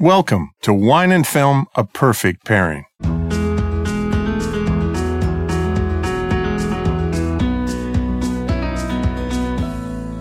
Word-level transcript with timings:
Welcome 0.00 0.50
to 0.62 0.74
Wine 0.74 1.12
and 1.12 1.24
Film, 1.24 1.66
a 1.76 1.84
perfect 1.84 2.44
pairing. 2.44 2.84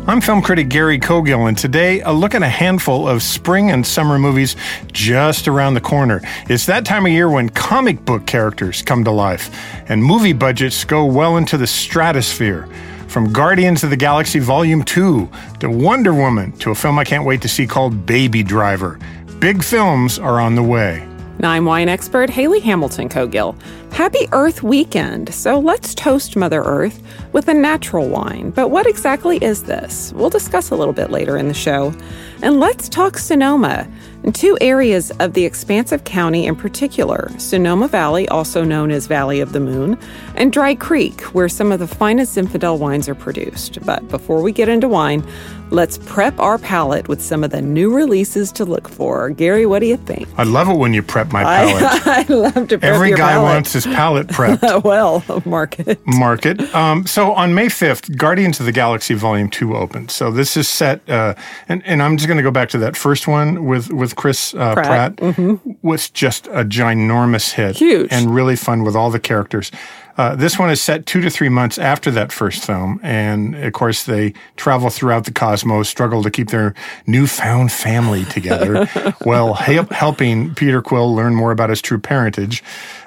I'm 0.06 0.22
film 0.22 0.44
critic 0.44 0.70
Gary 0.70 1.00
Cogill, 1.00 1.48
and 1.48 1.58
today 1.58 2.02
a 2.02 2.12
look 2.12 2.36
at 2.36 2.44
a 2.44 2.48
handful 2.48 3.08
of 3.08 3.24
spring 3.24 3.72
and 3.72 3.86
summer 3.86 4.20
movies 4.20 4.56
just 4.92 5.48
around 5.48 5.74
the 5.74 5.82
corner. 5.82 6.22
It's 6.48 6.68
that 6.68 6.86
time 6.86 7.08
of 7.08 7.12
year 7.12 7.32
when 7.32 7.50
comic 7.50 8.06
book 8.06 8.28
characters 8.28 8.84
come 8.84 9.04
to 9.06 9.12
life, 9.12 9.50
and 9.90 10.04
movie 10.04 10.34
budgets 10.34 10.86
go 10.86 11.04
well 11.04 11.38
into 11.38 11.58
the 11.58 11.66
stratosphere. 11.66 12.70
From 13.08 13.34
Guardians 13.34 13.84
of 13.84 13.90
the 13.90 13.98
Galaxy 13.98 14.40
Volume 14.40 14.84
2 14.84 15.30
to 15.62 15.70
Wonder 15.70 16.14
Woman 16.14 16.52
to 16.54 16.72
a 16.72 16.76
film 16.76 16.98
I 17.00 17.04
can't 17.04 17.26
wait 17.26 17.42
to 17.42 17.48
see 17.48 17.66
called 17.66 18.06
Baby 18.06 18.44
Driver. 18.44 19.00
Big 19.40 19.64
films 19.64 20.20
are 20.20 20.40
on 20.40 20.56
the 20.56 20.64
way. 20.64 21.02
And 21.38 21.46
I'm 21.46 21.66
wine 21.66 21.90
expert 21.90 22.30
Hayley 22.30 22.60
Hamilton 22.60 23.10
Cogill. 23.10 23.56
Happy 23.94 24.28
Earth 24.32 24.64
Weekend. 24.64 25.32
So 25.34 25.60
let's 25.60 25.94
toast 25.94 26.36
Mother 26.36 26.64
Earth 26.64 27.02
with 27.32 27.48
a 27.48 27.54
natural 27.54 28.10
wine. 28.10 28.50
But 28.50 28.70
what 28.70 28.88
exactly 28.88 29.38
is 29.38 29.64
this? 29.64 30.12
We'll 30.16 30.32
discuss 30.32 30.72
a 30.72 30.76
little 30.76 30.96
bit 30.96 31.12
later 31.12 31.38
in 31.38 31.48
the 31.48 31.54
show. 31.54 31.94
And 32.42 32.60
let's 32.60 32.90
talk 32.90 33.18
Sonoma 33.20 33.88
and 34.24 34.34
two 34.34 34.58
areas 34.62 35.12
of 35.20 35.34
the 35.34 35.46
expansive 35.46 36.04
county 36.06 36.46
in 36.46 36.56
particular 36.56 37.30
Sonoma 37.38 37.88
Valley, 37.88 38.28
also 38.30 38.64
known 38.64 38.90
as 38.90 39.06
Valley 39.08 39.40
of 39.40 39.54
the 39.54 39.60
Moon, 39.60 39.98
and 40.36 40.52
Dry 40.52 40.76
Creek, 40.76 41.22
where 41.34 41.48
some 41.48 41.72
of 41.72 41.80
the 41.80 41.88
finest 41.88 42.36
Zinfandel 42.36 42.80
wines 42.80 43.08
are 43.08 43.16
produced. 43.16 43.86
But 43.86 44.08
before 44.10 44.42
we 44.42 44.52
get 44.52 44.70
into 44.70 44.88
wine, 44.88 45.26
let's 45.70 45.98
prep 46.00 46.38
our 46.40 46.58
palate 46.58 47.08
with 47.08 47.22
some 47.22 47.44
of 47.44 47.52
the 47.52 47.62
new 47.62 47.94
releases 47.94 48.52
to 48.54 48.66
look 48.66 48.88
for. 48.90 49.30
Gary, 49.30 49.66
what 49.66 49.80
do 49.80 49.86
you 49.86 49.98
think? 49.98 50.28
I 50.38 50.44
love 50.44 50.68
it 50.70 50.78
when 50.78 50.94
you 50.94 51.02
prep 51.04 51.32
my 51.32 51.44
palate. 51.44 52.08
I, 52.08 52.26
I 52.30 52.34
love 52.34 52.68
to 52.70 52.78
prep 52.78 52.84
Every 52.84 53.10
your 53.10 53.18
guy 53.18 53.34
palate. 53.34 53.54
wants 53.54 53.83
palate 53.86 54.28
prepped. 54.28 54.84
well, 54.84 55.24
market. 55.46 56.00
market. 56.06 56.62
Um, 56.74 57.06
so 57.06 57.34
on 57.34 57.54
May 57.54 57.68
5th, 57.68 58.16
Guardians 58.18 58.60
of 58.60 58.66
the 58.66 58.72
Galaxy 58.72 59.14
Volume 59.14 59.50
2 59.50 59.76
opened. 59.76 60.12
So 60.12 60.32
this 60.32 60.58
is 60.58 60.68
set, 60.68 61.08
uh, 61.10 61.36
and, 61.68 61.84
and 61.86 62.02
I'm 62.02 62.18
just 62.18 62.28
going 62.28 62.38
to 62.38 62.44
go 62.44 62.52
back 62.52 62.70
to 62.70 62.78
that 62.80 62.96
first 62.96 63.28
one 63.28 63.66
with, 63.66 63.92
with 63.92 64.16
Chris 64.16 64.54
uh, 64.54 64.74
Pratt. 64.74 65.18
Pratt, 65.18 65.60
was 65.82 66.10
just 66.10 66.48
a 66.48 66.64
ginormous 66.64 67.52
hit. 67.52 67.78
Huge. 67.78 68.12
And 68.12 68.34
really 68.34 68.56
fun 68.56 68.84
with 68.84 68.96
all 68.96 69.10
the 69.10 69.20
characters. 69.20 69.72
Uh, 70.18 70.36
this 70.36 70.60
one 70.60 70.70
is 70.70 70.82
set 70.82 71.06
two 71.06 71.22
to 71.22 71.30
three 71.30 71.50
months 71.50 71.78
after 71.78 72.12
that 72.12 72.32
first 72.32 72.64
film. 72.64 73.00
And 73.04 73.56
of 73.56 73.74
course, 73.74 74.04
they 74.04 74.34
travel 74.56 74.90
throughout 74.90 75.26
the 75.26 75.32
cosmos, 75.32 75.90
struggle 75.90 76.24
to 76.24 76.30
keep 76.30 76.50
their 76.50 76.74
newfound 77.08 77.72
family 77.72 78.26
together 78.26 78.86
while 79.24 79.54
help, 79.56 79.92
helping 79.92 80.54
Peter 80.56 80.82
Quill 80.82 81.14
learn 81.16 81.36
more 81.36 81.52
about 81.52 81.70
his 81.70 81.82
true 81.82 82.00
parentage. 82.00 82.64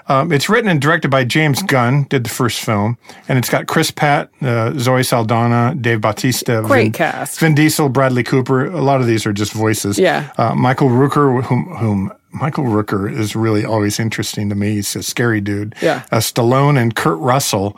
Um, 0.09 0.31
it's 0.31 0.49
written 0.49 0.71
and 0.71 0.81
directed 0.81 1.11
by 1.11 1.25
James 1.25 1.63
Gunn, 1.63 2.05
did 2.05 2.25
the 2.25 2.31
first 2.31 2.61
film, 2.61 2.97
and 3.29 3.39
it's 3.39 3.51
got 3.51 3.67
Chris 3.67 3.91
Pratt, 3.91 4.31
uh, 4.41 4.73
Zoe 4.79 5.03
Saldana, 5.03 5.75
Dave 5.75 6.01
Bautista, 6.01 6.63
Great 6.65 6.85
Vin, 6.85 6.93
cast. 6.93 7.41
Vin 7.41 7.55
Diesel, 7.57 7.89
Bradley 7.89 8.23
Cooper. 8.23 8.67
A 8.67 8.81
lot 8.81 9.01
of 9.01 9.09
these 9.09 9.27
are 9.27 9.33
just 9.33 9.53
voices. 9.53 9.99
Yeah. 9.99 10.33
Uh, 10.39 10.55
Michael 10.55 10.91
Rooker, 10.91 11.43
whom, 11.43 11.65
whom 11.77 12.13
Michael 12.41 12.65
Rooker 12.65 13.11
is 13.13 13.35
really 13.35 13.65
always 13.65 13.99
interesting 13.99 14.49
to 14.51 14.55
me. 14.55 14.75
He's 14.75 14.95
a 14.97 15.03
scary 15.03 15.41
dude. 15.41 15.75
Yeah. 15.83 16.03
Uh, 16.13 16.17
Stallone 16.19 16.79
and 16.81 16.95
Kurt 16.95 17.19
Russell. 17.19 17.77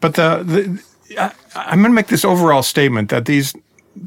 But 0.00 0.14
the, 0.14 0.42
the 0.44 0.82
I, 1.20 1.32
I'm 1.54 1.80
going 1.80 1.90
to 1.92 1.94
make 1.94 2.08
this 2.08 2.24
overall 2.24 2.62
statement 2.62 3.10
that 3.10 3.26
these 3.26 3.54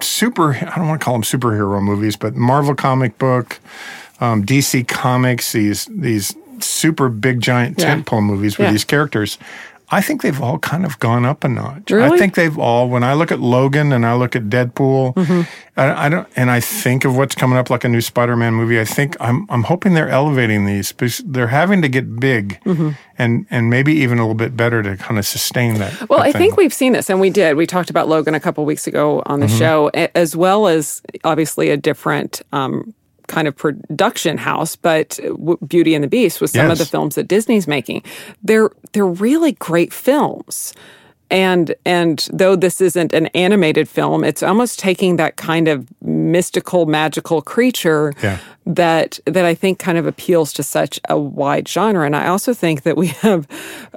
super, 0.02 0.56
I 0.56 0.76
don't 0.76 0.88
want 0.88 1.00
to 1.02 1.06
call 1.06 1.14
them 1.14 1.22
superhero 1.24 1.82
movies, 1.82 2.16
but 2.16 2.36
Marvel 2.36 2.76
comic 2.76 3.18
book, 3.18 3.60
um, 4.20 4.44
DC 4.46 4.88
comics, 4.88 5.52
these, 5.52 5.86
these 5.86 6.36
super 6.60 7.10
big 7.10 7.42
giant 7.42 7.80
Yeah. 7.80 7.96
tentpole 7.96 8.24
movies 8.24 8.58
with 8.58 8.66
Yeah. 8.66 8.72
these 8.72 8.84
characters. 8.86 9.38
I 9.98 10.02
think 10.02 10.22
they've 10.22 10.42
all 10.42 10.60
kind 10.60 10.86
of 10.86 11.00
gone 11.00 11.26
up 11.26 11.44
a 11.44 11.48
notch. 11.48 11.92
I 11.92 12.18
think 12.18 12.36
they've 12.36 12.58
all. 12.60 12.90
When 12.90 13.04
I 13.04 13.14
look 13.14 13.32
at 13.32 13.40
Logan 13.40 13.94
and 13.94 14.06
I 14.06 14.14
look 14.16 14.36
at 14.36 14.44
Deadpool, 14.50 15.14
Mm-hmm. 15.16 15.42
I, 15.78 16.06
I 16.06 16.10
don't, 16.10 16.28
and 16.38 16.50
I 16.52 16.60
think 16.62 17.04
of 17.06 17.18
what's 17.18 17.36
coming 17.36 17.58
up 17.58 17.70
like 17.70 17.84
a 17.84 17.90
new 17.90 18.00
Spider-Man 18.02 18.54
movie. 18.54 18.80
I 18.80 18.86
think 18.86 19.18
I'm, 19.20 19.46
I'm 19.50 19.64
hoping 19.64 19.94
they're 19.94 20.08
elevating 20.10 20.66
these 20.66 20.92
because 20.94 21.18
they're 21.26 21.48
having 21.62 21.82
to 21.82 21.90
get 21.90 22.18
big 22.20 22.60
and, 23.18 23.46
and 23.50 23.70
maybe 23.70 23.94
even 23.94 24.18
a 24.18 24.22
little 24.22 24.36
bit 24.36 24.56
better 24.56 24.82
to 24.84 24.96
kind 24.98 25.18
of 25.20 25.26
sustain 25.26 25.76
that. 25.80 26.10
Well, 26.10 26.20
that 26.20 26.28
I 26.28 26.32
thing. 26.32 26.42
think 26.42 26.58
we've 26.58 26.74
seen 26.74 26.94
this, 26.94 27.10
and 27.10 27.20
we 27.20 27.30
did. 27.30 27.56
We 27.58 27.66
talked 27.68 27.90
about 27.90 28.08
Logan 28.08 28.36
a 28.36 28.40
couple 28.40 28.64
weeks 28.66 28.88
ago 28.88 29.22
on 29.26 29.40
Mm-hmm. 29.40 29.52
the 29.52 29.58
show, 29.58 29.92
as 30.16 30.36
well 30.36 30.68
as 30.68 31.02
obviously 31.24 31.70
a 31.70 31.78
different 31.78 32.42
um, 32.54 32.94
kind 33.28 33.48
of 33.48 33.56
production 33.56 34.38
house, 34.38 34.76
but 34.76 35.20
Beauty 35.68 35.96
and 35.96 36.04
the 36.04 36.08
Beast 36.08 36.42
with 36.42 36.52
some 36.52 36.70
of 36.72 36.78
the 36.78 36.86
films 36.86 37.16
that 37.16 37.28
Disney's 37.28 37.68
making. 37.68 38.04
They're 38.44 38.70
they're 38.94 39.06
really 39.06 39.54
great 39.54 39.94
films. 39.94 40.74
And 41.32 41.74
and 41.86 42.28
though 42.32 42.56
this 42.56 42.80
isn't 42.82 43.12
an 43.12 43.28
animated 43.28 43.90
film, 43.90 44.24
it's 44.24 44.44
almost 44.44 44.78
taking 44.78 45.16
that 45.16 45.38
kind 45.38 45.68
of 45.68 45.88
mystical, 46.02 46.86
magical 46.86 47.42
creature 47.42 48.14
Yeah. 48.22 48.38
that 48.68 49.20
that 49.26 49.44
I 49.44 49.56
think 49.56 49.80
kind 49.80 49.98
of 49.98 50.06
appeals 50.06 50.54
to 50.54 50.64
such 50.64 51.00
a 51.10 51.18
wide 51.18 51.68
genre. 51.68 52.06
And 52.06 52.16
I 52.16 52.28
also 52.28 52.54
think 52.54 52.84
that 52.84 52.96
we 52.96 53.08
have, 53.08 53.48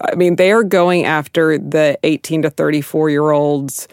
I 0.01 0.15
mean, 0.15 0.37
they 0.37 0.53
are 0.53 0.65
going 0.65 1.05
after 1.05 1.59
the 1.59 1.99
18 2.03 2.43
to 2.43 2.51
34 2.51 3.11
year 3.11 3.31
olds. 3.31 3.89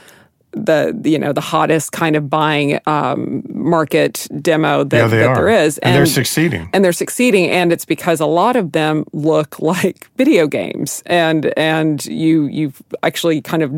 The 0.56 1.00
you 1.04 1.20
know 1.20 1.34
the 1.34 1.42
hottest 1.42 1.92
kind 1.92 2.16
of 2.16 2.30
buying 2.30 2.80
um, 2.88 3.44
market 3.50 4.28
demo 4.42 4.84
that, 4.86 4.98
Yeah, 4.98 5.08
that 5.08 5.36
there 5.36 5.50
is, 5.50 5.78
And 5.80 5.96
they're 5.96 6.06
succeeding. 6.06 6.70
and 6.74 6.84
they're 6.84 6.94
succeeding 6.94 7.50
and 7.50 7.72
it's 7.74 7.86
because 7.86 8.20
a 8.22 8.26
lot 8.26 8.56
of 8.56 8.72
them 8.72 9.04
look 9.12 9.60
like 9.74 10.10
video 10.18 10.48
games. 10.48 11.04
And 11.08 11.54
and 11.58 12.06
you 12.06 12.46
you've 12.46 12.82
actually 13.04 13.42
kind 13.42 13.64
of 13.64 13.72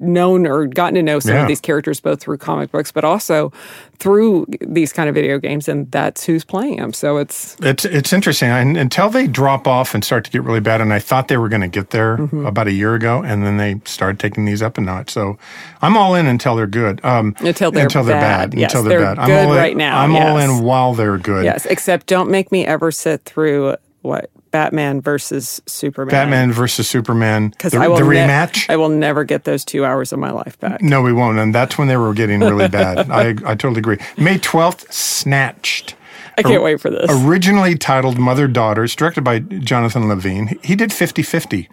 known 0.00 0.46
or 0.46 0.66
gotten 0.66 0.94
to 0.94 1.02
know 1.02 1.18
some 1.20 1.34
Yeah. 1.34 1.42
of 1.42 1.48
these 1.48 1.60
characters 1.60 2.00
both 2.00 2.20
through 2.20 2.38
comic 2.38 2.70
books 2.72 2.90
but 2.92 3.04
also 3.04 3.52
through 3.98 4.46
these 4.60 4.92
kind 4.92 5.08
of 5.08 5.14
video 5.14 5.38
games 5.38 5.68
and 5.68 5.90
that's 5.90 6.24
who's 6.24 6.44
playing 6.44 6.76
them 6.78 6.92
so 6.92 7.18
it's 7.18 7.56
It's 7.60 7.84
it's 7.84 8.12
interesting 8.12 8.48
and, 8.48 8.76
until 8.76 9.10
they 9.10 9.26
drop 9.26 9.66
off 9.66 9.94
and 9.94 10.02
start 10.04 10.24
to 10.24 10.30
get 10.30 10.42
really 10.42 10.60
bad. 10.60 10.80
And 10.80 10.92
I 10.92 10.98
thought 10.98 11.28
they 11.28 11.36
were 11.36 11.48
going 11.48 11.60
to 11.62 11.68
get 11.68 11.90
there 11.90 12.16
Mm-hmm. 12.16 12.46
about 12.46 12.66
a 12.66 12.72
year 12.72 12.94
ago, 12.94 13.22
and 13.22 13.44
then 13.44 13.56
they 13.56 13.80
started 13.84 14.18
taking 14.18 14.44
these 14.44 14.62
up 14.62 14.78
a 14.78 14.80
notch. 14.80 15.10
So 15.10 15.38
I'm 15.82 15.96
all 15.96 16.14
in 16.14 16.26
until 16.26 16.56
they're 16.56 16.66
good. 16.66 17.00
Um, 17.04 17.34
Until 17.40 17.70
they're 17.70 17.84
until 17.84 18.04
they're 18.04 18.20
bad. 18.20 18.50
bad. 18.50 18.58
Yes, 18.58 18.72
until 18.74 18.88
they're, 18.88 18.98
they're 19.00 19.14
bad. 19.16 19.26
good 19.26 19.32
I'm 19.38 19.46
all 19.46 19.52
in, 19.52 19.58
right 19.58 19.76
now, 19.76 20.00
I'm 20.00 20.16
all 20.16 20.38
in 20.38 20.62
while 20.64 20.94
they're 20.94 21.18
good. 21.18 21.44
yes 21.44 21.66
except 21.66 22.06
don't 22.06 22.30
make 22.30 22.50
me 22.50 22.64
ever 22.66 22.90
sit 22.90 23.22
through 23.24 23.76
what 24.02 24.30
Batman 24.50 25.00
versus 25.00 25.60
Superman 25.66 26.10
Batman 26.10 26.52
versus 26.52 26.88
Superman. 26.88 27.50
because 27.50 27.72
The, 27.72 27.78
I 27.78 27.88
will 27.88 27.96
the 27.98 28.04
ne- 28.04 28.26
rematch. 28.26 28.66
I 28.68 28.76
will 28.76 28.88
never 28.88 29.24
get 29.24 29.44
those 29.44 29.64
two 29.64 29.84
hours 29.84 30.12
of 30.12 30.18
my 30.18 30.30
life 30.30 30.58
back 30.58 30.82
no, 30.82 31.02
we 31.02 31.12
won't. 31.12 31.38
And 31.38 31.54
that's 31.54 31.78
when 31.78 31.88
they 31.88 31.96
were 31.96 32.14
getting 32.14 32.40
really 32.40 32.68
bad. 32.68 33.10
I 33.10 33.30
I 33.30 33.54
totally 33.54 33.78
agree. 33.78 33.98
May 34.18 34.38
12th, 34.38 34.92
Snatched. 34.92 35.94
I 36.38 36.42
can't 36.42 36.62
wait 36.62 36.80
for 36.80 36.90
this 36.90 37.10
Originally 37.10 37.76
titled 37.76 38.18
Mother 38.18 38.48
Daughters, 38.48 38.94
directed 38.96 39.22
by 39.24 39.40
Jonathan 39.40 40.08
Levine. 40.08 40.58
He 40.62 40.74
did 40.74 40.92
50 40.92 41.22
50. 41.22 41.68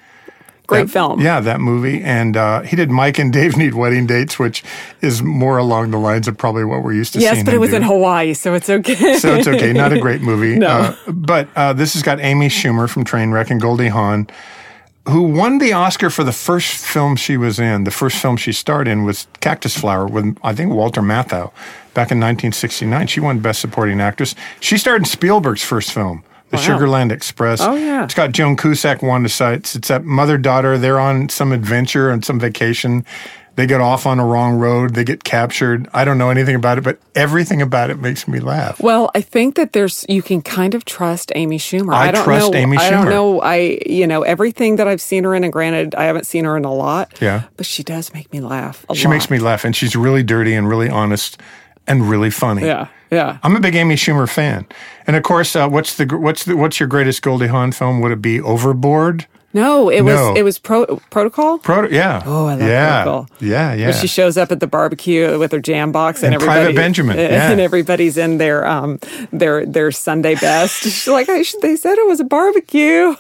Great 0.68 0.88
That- 0.88 0.92
film 0.92 1.22
Yeah, 1.22 1.40
that 1.40 1.60
movie. 1.60 2.04
And 2.04 2.38
uh, 2.38 2.62
he 2.62 2.76
did 2.76 2.92
Mike 2.92 3.18
and 3.20 3.32
Dave 3.34 3.58
Need 3.58 3.74
Wedding 3.74 4.06
Dates, 4.06 4.38
which 4.38 4.64
is 5.02 5.24
more 5.24 5.58
along 5.58 5.92
the 5.92 5.98
lines 5.98 6.28
of 6.28 6.38
probably 6.38 6.66
what 6.66 6.84
we're 6.84 6.94
used 6.94 7.14
to 7.14 7.20
yes 7.20 7.30
seeing. 7.30 7.38
Yes, 7.38 7.46
but 7.46 7.54
it 7.54 7.60
was 7.60 7.70
do. 7.72 7.78
in 7.78 7.84
Hawaii 7.84 8.34
so 8.34 8.54
it's 8.54 8.70
okay 8.70 9.18
So 9.18 9.36
it's 9.36 9.48
okay. 9.48 9.74
Not 9.74 9.94
a 9.94 10.00
great 10.00 10.22
movie. 10.30 10.60
No. 10.60 10.68
Uh, 10.68 10.96
but 11.08 11.48
uh, 11.56 11.74
this 11.74 11.94
has 11.94 12.04
got 12.04 12.20
Amy 12.20 12.50
Schumer 12.50 12.90
from 12.90 13.04
Trainwreck 13.06 13.50
and 13.50 13.60
Goldie 13.62 13.88
Hawn, 13.88 14.28
who 15.08 15.22
won 15.24 15.60
the 15.60 15.72
Oscar 15.72 16.10
for 16.10 16.26
the 16.26 16.34
first 16.34 16.86
film 16.86 17.16
she 17.16 17.38
was 17.38 17.60
in. 17.60 17.86
The 17.86 17.92
first 17.92 18.18
film 18.22 18.36
she 18.36 18.52
starred 18.52 18.90
in 18.90 19.06
was 19.06 19.26
Cactus 19.40 19.78
Flower 19.78 20.06
with, 20.06 20.38
I 20.44 20.54
think, 20.54 20.74
Walter 20.74 21.02
Matthau 21.02 21.52
back 21.94 22.12
in 22.12 22.20
1969. 22.20 23.08
She 23.08 23.22
won 23.22 23.40
Best 23.40 23.62
Supporting 23.62 24.02
Actress. 24.02 24.36
She 24.60 24.78
starred 24.78 25.02
in 25.02 25.06
Spielberg's 25.06 25.64
first 25.64 25.94
film. 25.94 26.24
The 26.50 26.58
Sugarland 26.58 27.12
Express. 27.12 27.60
Oh, 27.62 27.76
yeah. 27.76 28.04
It's 28.06 28.14
got 28.14 28.32
Joan 28.32 28.56
Cusack, 28.56 29.02
Wanda 29.02 29.30
Sykes. 29.30 29.76
It's 29.76 29.90
that 29.90 30.06
mother 30.06 30.38
daughter. 30.38 30.78
They're 30.78 31.00
on 31.00 31.28
some 31.30 31.52
adventure 31.52 32.12
on 32.12 32.24
some 32.24 32.40
vacation. 32.40 33.06
They 33.56 33.66
get 33.66 33.82
off 33.82 34.06
on 34.06 34.20
a 34.20 34.26
wrong 34.26 34.58
road. 34.60 34.94
They 34.94 35.04
get 35.04 35.24
captured. 35.24 35.90
I 35.92 36.06
don't 36.06 36.20
know 36.20 36.30
anything 36.30 36.54
about 36.56 36.78
it, 36.78 36.84
but 36.84 37.00
everything 37.16 37.60
about 37.60 37.90
it 37.90 37.98
makes 38.00 38.28
me 38.28 38.40
laugh. 38.40 38.80
Well, 38.80 39.10
I 39.16 39.22
think 39.22 39.56
that 39.56 39.74
there's 39.74 40.06
you 40.08 40.22
can 40.22 40.44
kind 40.44 40.76
of 40.76 40.86
trust 40.86 41.32
Amy 41.34 41.58
Schumer. 41.58 41.92
I 41.96 42.12
don't 42.12 42.24
trust 42.24 42.52
know, 42.52 42.58
Amy 42.58 42.78
I 42.78 42.92
don't 42.92 43.10
know. 43.10 43.42
I 43.42 43.80
you 43.88 44.06
know 44.06 44.22
everything 44.22 44.76
that 44.76 44.88
I've 44.88 45.02
seen 45.02 45.24
her 45.24 45.34
in, 45.34 45.44
and 45.44 45.52
granted, 45.52 45.96
I 45.96 46.04
haven't 46.04 46.28
seen 46.28 46.46
her 46.46 46.56
in 46.56 46.66
a 46.66 46.74
lot. 46.74 47.12
Yeah. 47.20 47.46
but 47.58 47.66
she 47.66 47.82
does 47.82 48.14
make 48.14 48.32
me 48.32 48.42
laugh. 48.42 48.86
A 48.90 48.96
She 48.96 49.06
lot. 49.06 49.10
makes 49.10 49.30
me 49.32 49.40
laugh, 49.40 49.66
and 49.66 49.76
she's 49.76 49.96
really 49.96 50.22
dirty 50.22 50.54
and 50.54 50.70
really 50.70 50.88
honest 50.88 51.42
and 51.88 52.08
really 52.08 52.30
funny. 52.30 52.64
Yeah, 52.64 52.90
yeah. 53.12 53.38
I'm 53.44 53.56
a 53.56 53.60
big 53.60 53.76
Amy 53.76 53.96
Schumer 53.96 54.30
fan, 54.30 54.66
and 55.06 55.16
of 55.16 55.24
course, 55.24 55.56
uh, 55.56 55.68
what's 55.68 55.96
the 55.96 56.06
what's 56.18 56.46
the 56.46 56.56
what's 56.58 56.80
your 56.80 56.88
greatest 56.88 57.22
Goldie 57.22 57.48
Hawn 57.48 57.72
film? 57.72 58.02
Would 58.02 58.12
it 58.12 58.22
be 58.22 58.40
Overboard? 58.42 59.26
No, 59.54 59.90
it 59.90 60.02
No. 60.04 60.30
was 60.32 60.38
it 60.38 60.44
was 60.44 60.60
pro, 60.60 60.86
protocol. 61.10 61.58
Proto- 61.60 61.92
yeah. 61.94 62.22
Oh, 62.26 62.46
I 62.48 62.56
love 62.56 62.62
yeah. 62.68 63.04
Protocol. 63.04 63.28
Yeah, 63.40 63.74
yeah. 63.74 63.86
Where 63.88 63.94
she 63.94 64.06
shows 64.08 64.38
up 64.38 64.52
at 64.52 64.60
the 64.60 64.68
barbecue 64.68 65.40
with 65.40 65.52
her 65.54 65.60
jam 65.62 65.92
box 65.92 66.22
and, 66.22 66.34
And 66.36 66.44
Private 66.44 66.60
everybody 66.62 66.76
Benjamin, 66.86 67.18
yeah. 67.18 67.50
and 67.52 67.60
everybody's 67.62 68.18
in 68.18 68.38
their 68.40 68.68
um 68.68 69.00
their 69.32 69.66
their 69.66 69.92
Sunday 69.92 70.36
best. 70.36 70.82
She's 70.84 71.08
like, 71.08 71.30
"I 71.30 71.42
should- 71.44 71.62
they 71.62 71.76
said 71.78 71.98
it 71.98 72.08
was 72.08 72.20
a 72.20 72.26
barbecue. 72.26 73.16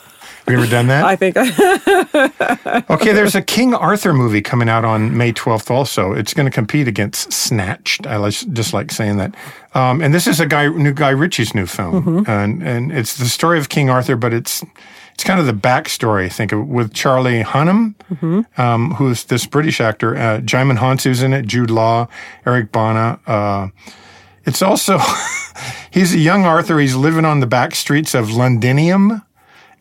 Have 0.48 0.54
you 0.58 0.64
ever 0.64 0.72
done 0.72 0.88
that? 0.88 1.04
I 1.04 1.18
think 1.18 1.36
I, 1.38 2.84
Okay, 2.90 3.12
there's 3.12 3.36
a 3.36 3.42
King 3.42 3.74
Arthur 3.74 4.14
movie 4.14 4.42
coming 4.42 4.70
out 4.70 4.86
on 4.86 5.18
May 5.18 5.34
12th 5.34 5.70
also. 5.70 6.14
It's 6.14 6.34
going 6.34 6.46
to 6.46 6.52
compete 6.52 6.88
against 6.88 7.34
Snatched. 7.34 8.08
I 8.08 8.30
just 8.30 8.74
like 8.74 8.92
saying 8.92 9.18
that. 9.18 9.36
Um, 9.74 10.02
and 10.02 10.14
this 10.14 10.26
is 10.26 10.40
a 10.40 10.46
guy, 10.46 10.70
new 10.70 10.94
Guy 10.94 11.10
Ritchie's 11.10 11.54
new 11.54 11.66
film. 11.66 12.26
And, 12.28 12.64
and 12.64 12.92
it's 12.94 13.18
the 13.18 13.26
story 13.26 13.60
of 13.60 13.68
King 13.68 13.90
Arthur, 13.90 14.16
but 14.16 14.34
it's 14.34 14.64
it's 15.14 15.24
kind 15.24 15.40
of 15.40 15.48
the 15.48 15.52
backstory, 15.52 16.26
I 16.26 16.30
think, 16.30 16.52
with 16.56 16.94
Charlie 16.94 17.44
Hunnam, 17.44 17.96
um, 18.60 18.92
who's 18.94 19.24
this 19.26 19.48
British 19.48 19.82
actor. 19.82 20.16
Uh, 20.16 20.40
Djimon 20.42 20.78
Hounsou's 20.78 21.24
in 21.24 21.34
it, 21.34 21.48
Jude 21.48 21.72
Law, 21.72 22.08
Eric 22.46 22.72
Bana. 22.72 23.20
Uh, 23.26 23.70
it's 24.46 24.62
also, 24.62 25.00
he's 25.92 26.14
a 26.14 26.20
young 26.20 26.46
Arthur. 26.46 26.78
He's 26.80 26.96
living 26.96 27.26
on 27.26 27.40
the 27.40 27.48
back 27.48 27.74
streets 27.74 28.14
of 28.14 28.30
Londinium 28.32 29.24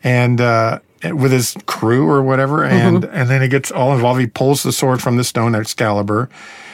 and 0.07 0.39
uh, 0.41 0.79
with 1.03 1.31
his 1.31 1.55
crew 1.65 2.09
or 2.09 2.21
whatever, 2.23 2.63
and 2.63 3.03
and 3.05 3.29
then 3.29 3.41
he 3.41 3.47
gets 3.47 3.71
all 3.71 3.93
involved. 3.93 4.19
He 4.19 4.27
pulls 4.27 4.63
the 4.63 4.71
sword 4.71 5.01
from 5.01 5.17
the 5.17 5.23
stone 5.23 5.55
Excalibur. 5.55 6.29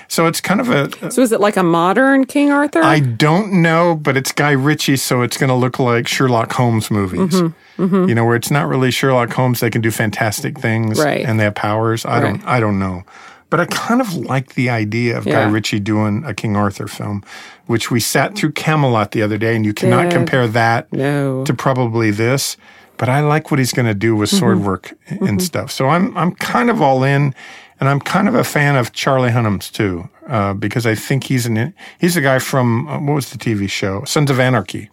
So 0.10 0.28
it's 0.28 0.42
kind 0.42 0.62
of 0.62 0.70
a 0.70 1.12
so 1.12 1.22
is 1.24 1.32
it 1.32 1.40
like 1.40 1.58
a 1.58 1.64
modern 1.64 2.26
King 2.26 2.52
Arthur? 2.52 2.84
I 2.84 3.00
don't 3.00 3.62
know, 3.64 3.96
but 3.96 4.16
it's 4.16 4.32
Guy 4.32 4.52
Ritchie, 4.52 4.98
so 4.98 5.24
it's 5.24 5.38
going 5.38 5.50
to 5.50 5.56
look 5.56 5.80
like 5.80 6.08
Sherlock 6.08 6.52
Holmes 6.54 6.92
movies. 6.92 7.42
Mm-hmm. 7.78 8.08
You 8.10 8.14
know, 8.14 8.24
where 8.26 8.36
it's 8.36 8.52
not 8.52 8.68
really 8.68 8.92
Sherlock 8.92 9.32
Holmes. 9.34 9.60
They 9.60 9.72
can 9.72 9.82
do 9.82 9.90
fantastic 9.90 10.60
things, 10.60 11.00
Right. 11.04 11.26
And 11.26 11.40
they 11.40 11.46
have 11.46 11.56
powers. 11.56 12.06
I 12.06 12.20
don't, 12.20 12.46
I 12.46 12.60
don't 12.60 12.78
know, 12.78 13.04
but 13.50 13.60
I 13.60 13.66
kind 13.66 14.02
of 14.02 14.14
like 14.14 14.54
the 14.54 14.70
idea 14.70 15.18
of 15.18 15.26
Guy 15.26 15.50
Ritchie 15.50 15.80
doing 15.80 16.24
a 16.26 16.34
King 16.36 16.56
Arthur 16.56 16.88
film, 16.88 17.24
which 17.66 17.90
we 17.90 18.00
sat 18.00 18.36
through 18.36 18.52
Camelot 18.52 19.12
the 19.12 19.24
other 19.24 19.40
day, 19.40 19.56
and 19.56 19.66
you 19.66 19.74
cannot 19.74 20.12
compare 20.12 20.48
that 20.50 20.92
No. 20.94 21.44
to 21.46 21.54
probably 21.56 22.12
this. 22.12 22.56
But 22.98 23.10
I 23.10 23.22
like 23.22 23.52
what 23.52 23.60
he's 23.60 23.74
going 23.74 23.88
to 23.88 23.94
do 23.94 24.16
with 24.16 24.30
sword 24.30 24.60
work 24.62 24.94
and 25.10 25.42
stuff. 25.42 25.72
So 25.72 25.88
I'm 25.90 26.16
I'm 26.18 26.34
kind 26.36 26.70
of 26.70 26.82
all 26.82 27.04
in, 27.04 27.34
and 27.80 27.90
I'm 27.90 28.00
kind 28.00 28.28
of 28.28 28.36
a 28.36 28.44
fan 28.44 28.76
of 28.76 28.92
Charlie 28.94 29.32
Hunnam's 29.32 29.70
too, 29.72 30.08
uh, 30.28 30.54
because 30.54 30.86
I 30.86 30.96
think 30.96 31.24
he's 31.26 31.46
an 31.46 31.74
he's 32.00 32.14
the 32.14 32.22
guy 32.22 32.40
from 32.40 32.88
uh, 32.88 33.00
what 33.00 33.16
was 33.16 33.30
the 33.32 33.38
TV 33.38 33.68
show 33.70 34.04
Sons 34.06 34.30
of 34.32 34.40
Anarchy, 34.40 34.90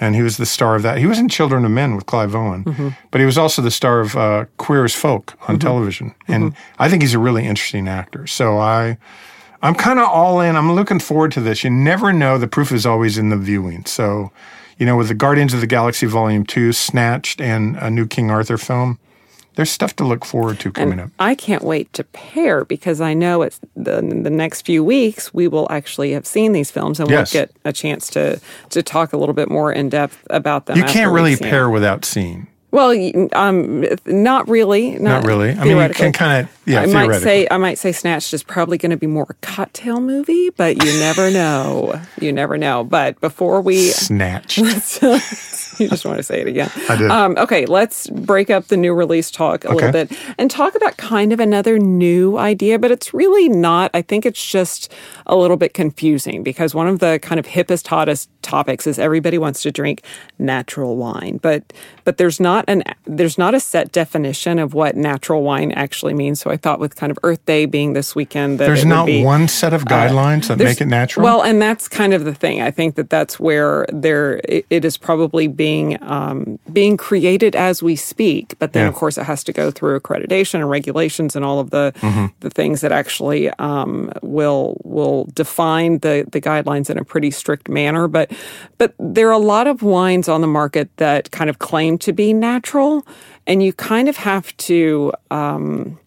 and 0.00 0.14
he 0.16 0.22
was 0.22 0.36
the 0.38 0.46
star 0.46 0.76
of 0.76 0.82
that. 0.82 0.98
He 0.98 1.06
was 1.06 1.18
in 1.18 1.28
Children 1.28 1.64
of 1.64 1.70
Men 1.70 1.94
with 1.94 2.06
Clive 2.06 2.34
Owen, 2.34 2.64
but 3.10 3.20
he 3.20 3.26
was 3.26 3.36
also 3.38 3.62
the 3.62 3.70
star 3.70 4.00
of 4.00 4.16
uh, 4.16 4.46
Queer 4.56 4.84
as 4.84 4.94
Folk 4.94 5.34
on 5.46 5.58
television, 5.58 6.14
and 6.28 6.54
I 6.78 6.88
think 6.88 7.02
he's 7.02 7.14
a 7.14 7.18
really 7.20 7.44
interesting 7.46 7.86
actor. 7.88 8.26
So 8.26 8.58
I. 8.58 8.96
I'm 9.62 9.74
kind 9.74 9.98
of 9.98 10.06
all 10.06 10.40
in. 10.42 10.54
I'm 10.54 10.74
looking 10.74 11.00
forward 11.00 11.32
to 11.32 11.40
this. 11.40 11.64
You 11.64 11.70
never 11.70 12.12
know. 12.12 12.36
The 12.38 12.46
proof 12.46 12.70
is 12.72 12.84
always 12.84 13.16
in 13.16 13.30
the 13.30 13.38
viewing. 13.38 13.86
So, 13.86 14.30
you 14.78 14.86
know, 14.86 14.96
with 14.96 15.08
the 15.08 15.14
Guardians 15.14 15.54
of 15.54 15.60
the 15.60 15.66
Galaxy 15.66 16.06
Volume 16.06 16.44
2, 16.44 16.72
Snatched, 16.72 17.40
and 17.40 17.76
a 17.76 17.90
new 17.90 18.06
King 18.06 18.30
Arthur 18.30 18.58
film, 18.58 18.98
there's 19.54 19.70
stuff 19.70 19.96
to 19.96 20.04
look 20.04 20.24
forward 20.24 20.60
to 20.60 20.70
coming 20.70 21.00
up. 21.00 21.10
I 21.18 21.34
can't 21.34 21.62
wait 21.62 21.90
to 21.94 22.04
pair 22.04 22.64
because 22.66 23.00
I 23.00 23.14
know 23.14 23.40
it's 23.40 23.58
the 23.74 24.02
the 24.02 24.28
next 24.30 24.66
few 24.66 24.84
weeks 24.84 25.32
we 25.32 25.48
will 25.48 25.66
actually 25.70 26.12
have 26.12 26.26
seen 26.26 26.52
these 26.52 26.70
films 26.70 27.00
and 27.00 27.08
Yes. 27.08 27.32
we'll 27.32 27.42
get 27.44 27.52
a 27.64 27.72
chance 27.72 28.08
to 28.10 28.38
to 28.70 28.82
talk 28.82 29.14
a 29.14 29.16
little 29.16 29.34
bit 29.34 29.48
more 29.50 29.72
in 29.72 29.88
depth 29.88 30.26
about 30.28 30.66
them. 30.66 30.76
You 30.76 30.84
can't 30.84 31.10
really 31.10 31.36
pair 31.36 31.70
without 31.70 32.04
seeing. 32.04 32.48
Well, 32.70 32.92
um, 33.32 33.86
not 34.04 34.46
really. 34.48 34.90
Not, 34.90 35.00
Not 35.22 35.24
really. 35.24 35.52
I 35.52 35.64
mean, 35.64 35.78
you 35.78 35.88
can 35.94 36.12
kind 36.12 36.44
of, 36.44 36.55
yeah, 36.66 36.80
I 36.80 36.86
might 36.86 37.20
say 37.20 37.46
I 37.50 37.56
might 37.58 37.78
say 37.78 37.92
Snatched 37.92 38.34
is 38.34 38.42
probably 38.42 38.78
going 38.78 38.90
to 38.90 38.96
be 38.96 39.06
more 39.06 39.26
a 39.28 39.34
cocktail 39.34 40.00
movie, 40.00 40.50
but 40.50 40.82
you 40.84 40.98
never 40.98 41.30
know. 41.30 42.00
You 42.18 42.32
never 42.32 42.56
know. 42.56 42.82
But 42.82 43.20
before 43.20 43.60
we 43.60 43.88
Snatched. 43.88 44.56
you 45.78 45.88
just 45.88 46.04
want 46.04 46.16
to 46.16 46.22
say 46.22 46.40
it 46.40 46.46
again. 46.46 46.70
I 46.88 46.96
did. 46.96 47.10
Um, 47.10 47.36
okay, 47.36 47.66
let's 47.66 48.08
break 48.08 48.48
up 48.48 48.68
the 48.68 48.76
new 48.76 48.94
release 48.94 49.30
talk 49.30 49.64
a 49.64 49.72
little 49.72 49.92
bit 49.92 50.12
and 50.38 50.50
talk 50.50 50.74
about 50.74 50.96
kind 50.96 51.32
of 51.32 51.40
another 51.40 51.78
new 51.78 52.38
idea, 52.38 52.78
but 52.78 52.90
it's 52.90 53.12
really 53.12 53.48
not. 53.48 53.90
I 53.92 54.02
think 54.02 54.24
it's 54.24 54.44
just 54.44 54.90
a 55.26 55.36
little 55.36 55.56
bit 55.56 55.74
confusing 55.74 56.42
because 56.42 56.74
one 56.74 56.88
of 56.88 57.00
the 57.00 57.18
kind 57.20 57.38
of 57.38 57.46
hippest, 57.46 57.86
hottest 57.86 58.30
topics 58.42 58.86
is 58.86 58.98
everybody 58.98 59.38
wants 59.38 59.62
to 59.62 59.70
drink 59.70 60.02
natural 60.38 60.96
wine, 60.96 61.38
but 61.42 61.72
but 62.04 62.16
there's 62.16 62.40
not 62.40 62.64
an 62.68 62.82
there's 63.04 63.36
not 63.36 63.54
a 63.54 63.60
set 63.60 63.92
definition 63.92 64.58
of 64.58 64.74
what 64.74 64.96
natural 64.96 65.42
wine 65.42 65.72
actually 65.72 66.14
means. 66.14 66.40
So 66.40 66.50
I 66.50 66.55
thought 66.56 66.80
with 66.80 66.96
kind 66.96 67.10
of 67.10 67.18
Earth 67.22 67.44
Day 67.46 67.66
being 67.66 67.92
this 67.92 68.14
weekend, 68.14 68.58
that 68.58 68.66
There's 68.66 68.84
not 68.84 69.06
be, 69.06 69.22
one 69.22 69.48
set 69.48 69.72
of 69.72 69.84
guidelines 69.84 70.48
that 70.48 70.58
make 70.58 70.80
it 70.80 70.86
natural. 70.86 71.24
Well, 71.24 71.42
and 71.42 71.60
that's 71.60 71.88
kind 71.88 72.12
of 72.14 72.24
the 72.24 72.34
thing. 72.34 72.60
I 72.62 72.70
think 72.70 72.94
that 72.96 73.10
that's 73.10 73.38
where 73.38 73.86
there 73.92 74.40
it, 74.48 74.66
it 74.70 74.84
is 74.84 74.96
probably 74.96 75.46
being 75.48 76.02
um, 76.02 76.58
being 76.72 76.96
created 76.96 77.54
as 77.56 77.82
we 77.82 77.96
speak. 77.96 78.54
But 78.58 78.72
then, 78.72 78.82
Yeah. 78.84 78.88
of 78.88 78.94
course, 78.94 79.18
it 79.18 79.24
has 79.24 79.44
to 79.44 79.52
go 79.52 79.70
through 79.70 79.98
accreditation 80.00 80.54
and 80.54 80.68
regulations 80.70 81.36
and 81.36 81.44
all 81.44 81.58
of 81.60 81.70
the 81.70 81.92
Mm-hmm. 82.00 82.26
the 82.40 82.50
things 82.50 82.80
that 82.80 82.92
actually 82.92 83.50
um, 83.58 84.10
will 84.22 84.80
will 84.84 85.28
define 85.34 85.98
the 86.00 86.26
the 86.30 86.40
guidelines 86.40 86.90
in 86.90 86.98
a 86.98 87.04
pretty 87.04 87.30
strict 87.30 87.68
manner. 87.68 88.08
But 88.08 88.32
but 88.78 88.94
there 88.98 89.28
are 89.28 89.32
a 89.32 89.38
lot 89.38 89.66
of 89.66 89.82
wines 89.82 90.28
on 90.28 90.40
the 90.40 90.46
market 90.46 90.88
that 90.96 91.30
kind 91.30 91.48
of 91.50 91.58
claim 91.58 91.98
to 91.98 92.12
be 92.12 92.32
natural, 92.32 93.06
and 93.46 93.62
you 93.62 93.72
kind 93.72 94.08
of 94.08 94.16
have 94.16 94.56
to. 94.68 95.12
Um, 95.30 95.98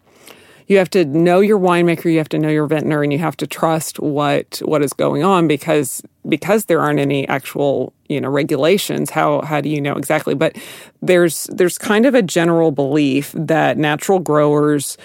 you 0.70 0.78
have 0.78 0.90
to 0.90 1.04
know 1.04 1.40
your 1.40 1.58
winemaker, 1.58 2.12
you 2.12 2.18
have 2.18 2.28
to 2.28 2.38
know 2.38 2.48
your 2.48 2.68
vintner, 2.68 3.02
and 3.02 3.12
you 3.12 3.18
have 3.18 3.36
to 3.38 3.46
trust 3.46 3.98
what 3.98 4.62
what 4.64 4.84
is 4.84 4.92
going 4.92 5.24
on 5.24 5.48
because 5.48 6.00
because 6.28 6.66
there 6.66 6.80
aren't 6.80 7.00
any 7.00 7.26
actual 7.26 7.92
you 8.08 8.20
know 8.20 8.28
regulations. 8.28 9.10
How 9.10 9.40
how 9.40 9.60
do 9.60 9.68
you 9.68 9.80
know 9.80 9.94
exactly? 9.94 10.34
But 10.34 10.56
there's 11.02 11.50
there's 11.52 11.76
kind 11.76 12.06
of 12.06 12.14
a 12.14 12.22
general 12.22 12.70
belief 12.70 13.32
that 13.36 13.78
natural 13.78 14.20
growers 14.20 14.96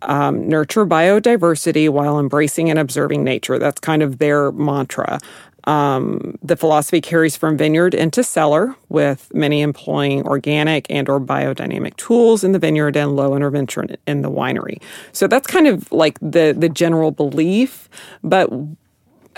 um, 0.00 0.48
nurture 0.48 0.86
biodiversity 0.86 1.90
while 1.90 2.18
embracing 2.18 2.70
and 2.70 2.78
observing 2.78 3.22
nature. 3.22 3.58
That's 3.58 3.80
kind 3.80 4.02
of 4.02 4.16
their 4.16 4.50
mantra. 4.52 5.20
Um, 5.64 6.38
the 6.42 6.56
philosophy 6.56 7.00
carries 7.00 7.36
from 7.36 7.56
vineyard 7.56 7.94
into 7.94 8.24
cellar, 8.24 8.74
with 8.88 9.32
many 9.34 9.62
employing 9.62 10.26
organic 10.26 10.86
and 10.90 11.08
or 11.08 11.20
biodynamic 11.20 11.96
tools 11.96 12.42
in 12.42 12.52
the 12.52 12.58
vineyard 12.58 12.96
and 12.96 13.14
low 13.14 13.36
intervention 13.36 13.96
in 14.06 14.22
the 14.22 14.30
winery. 14.30 14.82
So 15.12 15.26
that's 15.26 15.46
kind 15.46 15.66
of 15.66 15.90
like 15.92 16.18
the 16.20 16.54
the 16.56 16.68
general 16.68 17.10
belief, 17.10 17.88
but 18.22 18.50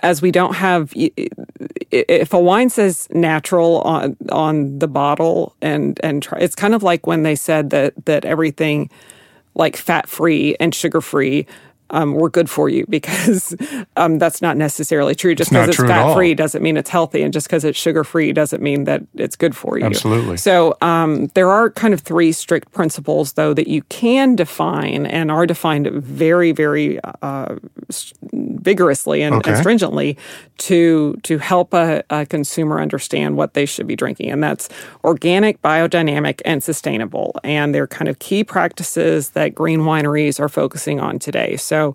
as 0.03 0.21
we 0.21 0.31
don't 0.31 0.55
have 0.55 0.93
if 1.91 2.32
a 2.32 2.38
wine 2.38 2.69
says 2.69 3.09
natural 3.11 3.81
on 3.82 4.17
on 4.31 4.79
the 4.79 4.89
bottle 4.89 5.55
and 5.63 6.01
and 6.03 6.22
try, 6.22 6.39
it's 6.41 6.55
kind 6.55 6.75
of 6.75 6.82
like 6.82 7.06
when 7.06 7.22
they 7.22 7.34
said 7.34 7.70
that 7.70 7.93
that 8.06 8.25
everything 8.25 8.91
like 9.55 9.77
fat 9.77 10.08
free 10.08 10.56
and 10.58 10.75
sugar 10.75 11.01
free 11.01 11.46
um, 11.91 12.14
were 12.14 12.31
good 12.31 12.48
for 12.50 12.69
you 12.69 12.86
because 12.88 13.55
um, 13.96 14.19
that's 14.19 14.43
not 14.43 14.56
necessarily 14.56 15.14
true. 15.14 15.34
Just 15.34 15.50
because 15.50 15.69
it's 15.69 15.81
all. 15.81 15.86
fat 15.86 16.14
free 16.14 16.34
doesn't 16.34 16.62
mean 16.62 16.76
it's 16.76 16.91
healthy, 16.91 17.22
and 17.22 17.32
just 17.32 17.46
because 17.46 17.64
it's 17.64 17.79
sugar 17.79 18.05
free 18.05 18.32
doesn't 18.32 18.62
mean 18.62 18.84
that 18.84 19.03
it's 19.14 19.36
good 19.36 19.56
for 19.56 19.79
you. 19.79 19.84
Absolutely. 19.84 20.36
So 20.36 20.76
um, 20.81 21.26
there 21.34 21.50
are 21.50 21.70
kind 21.70 21.94
of 21.94 22.00
three 22.00 22.32
strict 22.32 22.72
principles, 22.72 23.34
though, 23.34 23.55
that 23.55 23.69
you 23.69 23.82
can 23.82 24.36
define 24.36 25.06
and 25.06 25.31
are 25.31 25.46
defined 25.46 25.88
very, 25.88 26.53
very 26.53 27.00
uh, 27.22 27.56
vigorously 28.65 29.23
and, 29.23 29.47
and 29.47 29.56
stringently 29.59 30.17
to 30.59 31.15
to 31.23 31.39
help 31.39 31.75
a, 31.75 32.03
a 32.11 32.27
consumer 32.27 32.81
understand 32.81 33.37
what 33.37 33.55
they 33.55 33.67
should 33.67 33.87
be 33.87 33.94
drinking, 33.94 34.31
and 34.31 34.43
that's 34.43 34.69
organic, 35.05 35.61
biodynamic, 35.63 36.41
and 36.44 36.63
sustainable. 36.63 37.39
And 37.44 37.75
they're 37.75 37.87
kind 37.87 38.09
of 38.09 38.19
key 38.19 38.43
practices 38.43 39.31
that 39.31 39.55
green 39.55 39.81
wineries 39.81 40.41
are 40.41 40.49
focusing 40.49 41.01
on 41.01 41.19
today. 41.19 41.56
So. 41.56 41.94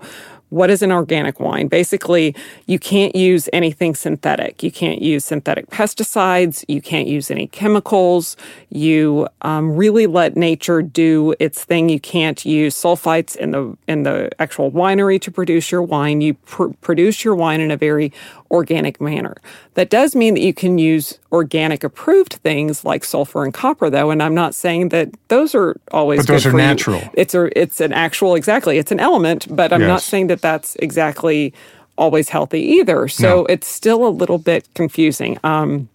What 0.50 0.70
is 0.70 0.82
an 0.82 0.92
organic 0.92 1.40
wine? 1.40 1.68
Basically, 1.68 2.36
you 2.66 2.80
can't 2.80 3.16
use 3.16 3.48
anything 3.54 3.94
synthetic. 3.96 4.64
You 4.64 4.72
can't 4.72 5.02
use 5.02 5.26
synthetic 5.26 5.68
pesticides. 5.68 6.66
You 6.68 6.82
can't 6.82 7.08
use 7.08 7.30
any 7.30 7.48
chemicals. 7.48 8.36
You 8.70 9.28
um, 9.42 9.76
really 9.76 10.08
let 10.08 10.36
nature 10.36 10.82
do 10.82 11.36
its 11.40 11.64
thing. 11.64 11.90
You 11.90 12.00
can't 12.00 12.44
use 12.46 12.76
sulfites 12.76 13.36
in 13.36 13.52
the 13.52 13.78
in 13.88 14.04
the 14.04 14.30
actual 14.40 14.72
winery 14.72 15.22
to 15.22 15.32
produce 15.32 15.72
your 15.72 15.84
wine. 15.84 16.22
You 16.22 16.34
pr- 16.34 16.74
produce 16.82 17.24
your 17.24 17.36
wine 17.36 17.62
in 17.62 17.70
a 17.70 17.78
very 17.78 18.12
organic 18.52 19.00
manner. 19.00 19.36
That 19.76 19.90
does 19.90 20.16
mean 20.16 20.34
that 20.34 20.42
you 20.42 20.54
can 20.54 20.78
use 20.78 21.20
organic 21.32 21.84
approved 21.84 22.34
things 22.34 22.84
like 22.84 23.04
sulfur 23.04 23.44
and 23.44 23.54
copper, 23.54 23.90
though. 23.90 24.10
And 24.12 24.24
I'm 24.24 24.34
not 24.36 24.56
saying 24.56 24.90
that 24.90 25.10
those 25.28 25.54
are 25.54 25.76
always 25.92 26.20
But 26.22 26.28
those 26.28 26.44
good 26.44 26.50
are 26.50 26.52
for 26.54 26.58
you. 26.60 26.64
natural. 26.66 27.02
It's 27.14 27.34
a 27.36 27.60
it's 27.60 27.80
an 27.82 27.94
actual 27.94 28.36
exactly. 28.36 28.78
It's 28.78 28.92
an 28.92 29.00
element, 29.00 29.48
but 29.56 29.72
I'm 29.72 29.82
not 29.82 30.02
saying 30.02 30.28
that 30.28 30.42
that's 30.42 30.76
exactly 30.78 31.54
always 31.98 32.30
healthy 32.30 32.62
either. 32.62 33.08
So 33.08 33.24
No. 33.42 33.46
it's 33.46 33.68
still 33.68 34.08
a 34.08 34.10
little 34.10 34.38
bit 34.38 34.68
confusing. 34.74 35.38
Um, 35.44 35.90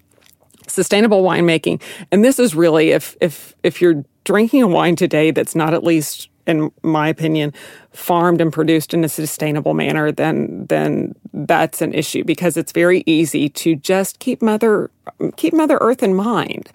sustainable 0.69 1.23
winemaking, 1.23 1.81
and 2.13 2.25
this 2.25 2.39
is 2.39 2.55
really 2.55 2.91
if 2.91 3.17
if 3.21 3.55
if 3.63 3.81
you're 3.83 4.05
drinking 4.25 4.63
a 4.63 4.67
wine 4.69 4.97
today 4.97 5.31
that's 5.31 5.55
not 5.55 5.75
at 5.75 5.83
least 5.85 6.29
in 6.47 6.71
my 6.83 7.09
opinion, 7.09 7.53
farmed 7.91 8.41
and 8.41 8.53
produced 8.53 8.95
in 8.95 9.05
a 9.05 9.09
sustainable 9.09 9.75
manner, 9.75 10.13
then 10.13 10.67
then 10.67 11.15
that's 11.33 11.81
an 11.81 11.93
issue 11.95 12.25
because 12.25 12.57
it's 12.57 12.73
very 12.73 13.03
easy 13.07 13.49
to 13.49 13.77
just 13.77 14.19
keep 14.19 14.43
mother 14.43 14.91
keep 15.37 15.55
Mother 15.55 15.79
Earth 15.81 16.03
in 16.03 16.15
mind. 16.15 16.71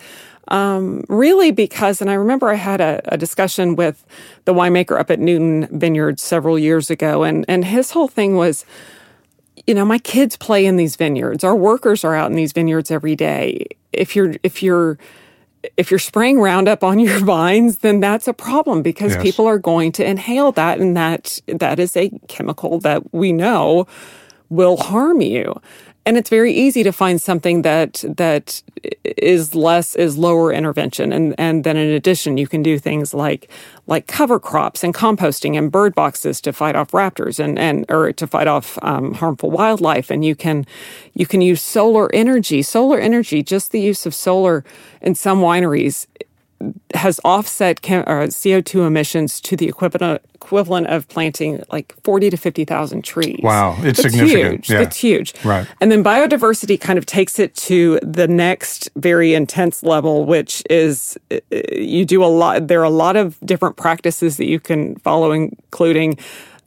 Um, 0.50 1.04
really, 1.10 1.52
because, 1.52 2.02
and 2.02 2.10
I 2.10 2.16
remember 2.16 2.50
I 2.50 2.56
had 2.56 2.82
a, 2.82 3.02
a, 3.06 3.18
discussion 3.18 3.76
with 3.76 4.04
the 4.46 4.54
winemaker 4.54 5.00
up 5.00 5.12
at 5.12 5.20
Newton 5.20 5.68
Vineyards 5.78 6.24
several 6.24 6.58
years 6.58 6.90
ago, 6.90 7.24
and 7.24 7.46
and 7.48 7.64
his 7.64 7.92
whole 7.92 8.08
thing 8.08 8.36
was, 8.36 8.66
you 9.68 9.76
know, 9.76 9.86
my 9.86 10.00
kids 10.00 10.36
play 10.38 10.66
in 10.66 10.76
these 10.76 10.96
vineyards. 10.96 11.44
Our 11.44 11.56
workers 11.56 12.04
are 12.04 12.16
out 12.16 12.32
in 12.32 12.36
these 12.36 12.52
vineyards 12.52 12.90
every 12.90 13.16
day. 13.16 13.68
If 13.94 14.16
you're 14.16 14.36
if 14.42 14.64
you're 14.64 14.98
if 15.78 15.92
you're 15.92 16.00
spraying 16.00 16.40
Roundup 16.40 16.84
on 16.84 17.00
your 17.00 17.20
vines, 17.26 17.80
then 17.80 18.00
that's 18.00 18.28
a 18.28 18.34
problem 18.34 18.82
because 18.82 19.14
yes. 19.14 19.22
people 19.22 19.46
are 19.46 19.60
going 19.60 19.92
to 19.94 20.06
inhale 20.08 20.52
that, 20.54 20.80
and 20.80 20.96
that 20.96 21.42
that 21.48 21.80
is 21.80 21.96
a 21.96 22.10
chemical 22.28 22.80
that 22.80 23.14
we 23.14 23.32
know 23.32 23.88
will 24.50 24.78
harm 24.78 25.22
you 25.22 25.54
and 26.06 26.18
it's 26.18 26.30
very 26.30 26.54
easy 26.54 26.84
to 26.84 26.92
find 26.92 27.22
something 27.22 27.62
that 27.64 28.04
that 28.08 28.62
is 29.04 29.56
less 29.56 29.96
is 29.96 30.18
lower 30.18 30.52
intervention 30.52 31.12
and 31.12 31.36
and 31.38 31.64
then 31.64 31.78
in 31.78 31.90
addition 31.90 32.38
you 32.38 32.48
can 32.48 32.64
do 32.64 32.80
things 32.80 33.14
like 33.14 33.50
like 33.88 34.08
cover 34.08 34.40
crops 34.40 34.84
and 34.84 34.94
composting 34.94 35.58
and 35.58 35.72
bird 35.72 35.96
boxes 35.96 36.40
to 36.42 36.54
fight 36.54 36.76
off 36.76 36.92
raptors 36.92 37.40
and 37.44 37.58
and 37.58 37.86
or 37.90 38.14
to 38.14 38.28
fight 38.28 38.48
off 38.48 38.78
um, 38.84 39.14
harmful 39.16 39.50
wildlife. 39.52 40.10
And 40.12 40.24
you 40.24 40.36
can 40.36 40.66
you 41.14 41.26
can 41.26 41.42
use 41.42 41.62
solar 41.62 42.14
energy. 42.14 42.62
Solar 42.62 43.00
energy 43.00 43.44
just 43.44 43.72
the 43.72 43.82
use 43.82 44.06
of 44.06 44.14
solar 44.14 44.64
in 45.02 45.16
some 45.16 45.42
wineries 45.42 46.06
has 46.94 47.20
offset 47.24 47.82
chem- 47.82 48.04
uh, 48.08 48.28
CO2 48.28 48.86
emissions 48.86 49.40
to 49.42 49.56
the 49.56 49.68
equivalent 49.68 50.22
equivalent 50.34 50.88
of 50.88 51.08
planting 51.08 51.64
like 51.72 51.94
40 52.04 52.32
to 52.32 52.38
50,000 52.38 53.04
trees. 53.04 53.40
Wow, 53.44 53.76
it's 53.80 54.02
significant. 54.02 54.66
Huge. 54.66 54.70
Yeah. 54.70 54.82
It's 54.82 54.98
huge. 54.98 55.34
Right. 55.44 55.68
And 55.80 55.92
then 55.92 56.04
biodiversity 56.04 56.80
kind 56.80 56.98
of 56.98 57.06
takes 57.06 57.40
it 57.40 57.56
to 57.56 58.00
the 58.02 58.28
next 58.28 58.90
very 58.96 59.34
intense 59.34 59.84
level 59.84 60.26
which 60.26 60.64
is 60.70 61.18
uh, 61.32 61.38
you 61.72 62.06
do 62.06 62.24
a 62.24 62.28
lot 62.28 62.68
there 62.68 62.82
are 62.82 62.84
a 62.84 62.90
lot 62.90 63.16
of 63.16 63.40
different 63.46 63.78
practices 63.78 64.38
that 64.38 64.46
you 64.48 64.60
can 64.60 64.96
follow 64.98 65.32
including 65.32 66.18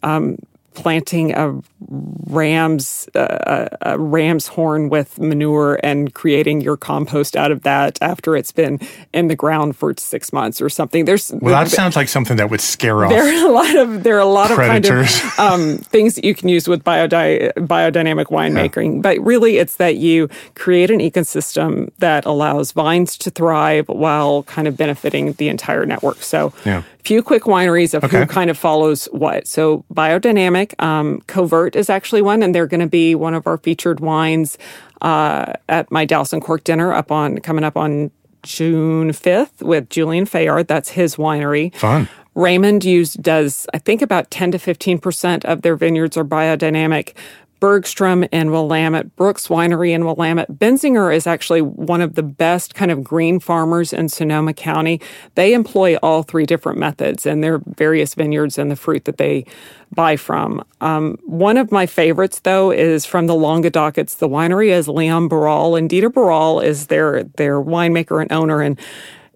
um, 0.02 0.38
planting 0.75 1.33
a 1.33 1.61
ram's 1.88 3.09
uh, 3.14 3.69
a 3.83 3.99
ram's 3.99 4.47
horn 4.47 4.88
with 4.88 5.19
manure 5.19 5.79
and 5.83 6.14
creating 6.14 6.61
your 6.61 6.76
compost 6.76 7.37
out 7.37 7.50
of 7.50 7.62
that 7.62 7.99
after 8.00 8.37
it's 8.37 8.52
been 8.52 8.81
in 9.12 9.29
the 9.29 9.37
ground 9.37 9.76
for 9.76 9.95
six 9.97 10.33
months 10.33 10.61
or 10.61 10.69
something. 10.69 11.05
There's 11.05 11.33
well, 11.41 11.55
that 11.62 11.71
sounds 11.71 11.97
like 11.97 12.09
something 12.09 12.37
that 12.37 12.50
would 12.50 12.61
scare 12.61 13.05
off. 13.05 13.11
There 13.11 13.25
are 13.25 13.49
a 13.49 13.52
lot 13.52 13.76
of 13.76 14.02
there 14.02 14.17
are 14.17 14.21
a 14.21 14.25
lot 14.25 14.50
predators. 14.50 15.14
of 15.17 15.23
kind 15.23 15.55
of 15.55 15.61
um, 15.79 15.79
things 15.79 16.14
that 16.14 16.25
you 16.25 16.35
can 16.35 16.49
use 16.49 16.69
with 16.69 16.85
biodi- 16.85 17.52
biodynamic 17.55 18.26
winemaking, 18.26 18.97
yeah. 18.97 19.00
but 19.00 19.19
really 19.19 19.59
it's 19.59 19.76
that 19.76 19.97
you 19.97 20.29
create 20.55 20.91
an 20.91 21.00
ecosystem 21.00 21.91
that 21.99 22.25
allows 22.25 22.73
vines 22.73 23.17
to 23.19 23.31
thrive 23.31 23.88
while 23.88 24.43
kind 24.45 24.69
of 24.69 24.76
benefiting 24.76 25.33
the 25.35 25.49
entire 25.49 25.87
network. 25.87 26.23
So, 26.23 26.52
yeah. 26.64 26.83
Few 27.04 27.23
quick 27.23 27.44
wineries 27.44 27.94
of 27.94 28.04
okay. 28.04 28.21
who 28.21 28.26
kind 28.26 28.50
of 28.50 28.59
follows 28.59 29.06
what. 29.06 29.47
So, 29.47 29.85
biodynamic 29.92 30.80
um, 30.82 31.21
Covert 31.26 31.76
is 31.76 31.90
actually 31.90 32.23
one, 32.23 32.42
and 32.42 32.54
they're 32.54 32.66
going 32.66 32.80
to 32.80 32.87
be 32.87 33.14
one 33.14 33.35
of 33.35 33.47
our 33.47 33.59
featured 33.59 34.00
wines 34.00 34.59
uh, 35.00 35.54
at 35.68 35.90
my 35.90 36.04
Dallas 36.04 36.32
and 36.32 36.42
Cork 36.42 36.64
dinner 36.64 36.92
up 36.92 37.11
on 37.11 37.38
coming 37.38 37.64
up 37.64 37.76
on 37.76 38.11
June 38.42 39.11
5th 39.11 39.62
with 39.62 39.88
Julian 39.88 40.26
Fayard. 40.26 40.66
That's 40.66 40.90
his 40.90 41.16
winery. 41.16 41.75
Fun. 41.75 42.09
Raymond 42.35 42.85
used 42.85 43.23
does 43.23 43.66
I 43.75 43.78
think 43.78 44.00
about 44.00 44.30
10 44.30 44.52
to 44.52 44.59
15 44.59 44.99
percent 44.99 45.44
of 45.44 45.62
their 45.62 45.76
vineyards 45.76 46.16
are 46.16 46.25
biodynamic. 46.25 47.14
Bergstrom 47.62 48.25
in 48.33 48.50
Willamette, 48.50 49.14
Brooks 49.14 49.47
Winery 49.47 49.92
in 49.92 50.04
Willamette. 50.04 50.50
Benziger 50.50 51.14
is 51.14 51.28
actually 51.28 51.62
one 51.62 52.00
of 52.00 52.16
the 52.16 52.23
best 52.25 52.75
kind 52.75 52.90
of 52.90 53.04
green 53.04 53.38
farmers 53.38 53.92
in 53.92 54.09
Sonoma 54.09 54.52
County. 54.52 55.00
They 55.37 55.54
employ 55.54 55.95
all 55.99 56.25
three 56.25 56.45
different 56.45 56.81
methods 56.81 57.25
and 57.25 57.40
their 57.40 57.61
various 57.64 58.16
vineyards 58.16 58.59
and 58.59 58.69
the 58.69 58.75
fruit 58.75 59.04
that 59.04 59.19
they 59.19 59.47
buy 59.95 60.16
from. 60.16 60.64
Um, 60.81 61.19
one 61.25 61.57
of 61.57 61.71
my 61.71 61.87
favorites, 61.87 62.40
though, 62.40 62.73
is 62.73 63.04
from 63.04 63.28
the 63.28 63.37
Languedoc. 63.37 63.97
It's 63.97 64.16
the 64.16 64.28
winery 64.28 64.71
is 64.71 64.88
Leon 64.88 65.28
Barral, 65.28 65.76
and 65.76 65.88
Didier 65.88 66.11
Barral 66.11 66.59
is 66.59 66.88
their 66.88 67.23
their 67.23 67.61
winemaker 67.61 68.21
and 68.21 68.33
owner, 68.33 68.61
and 68.61 68.76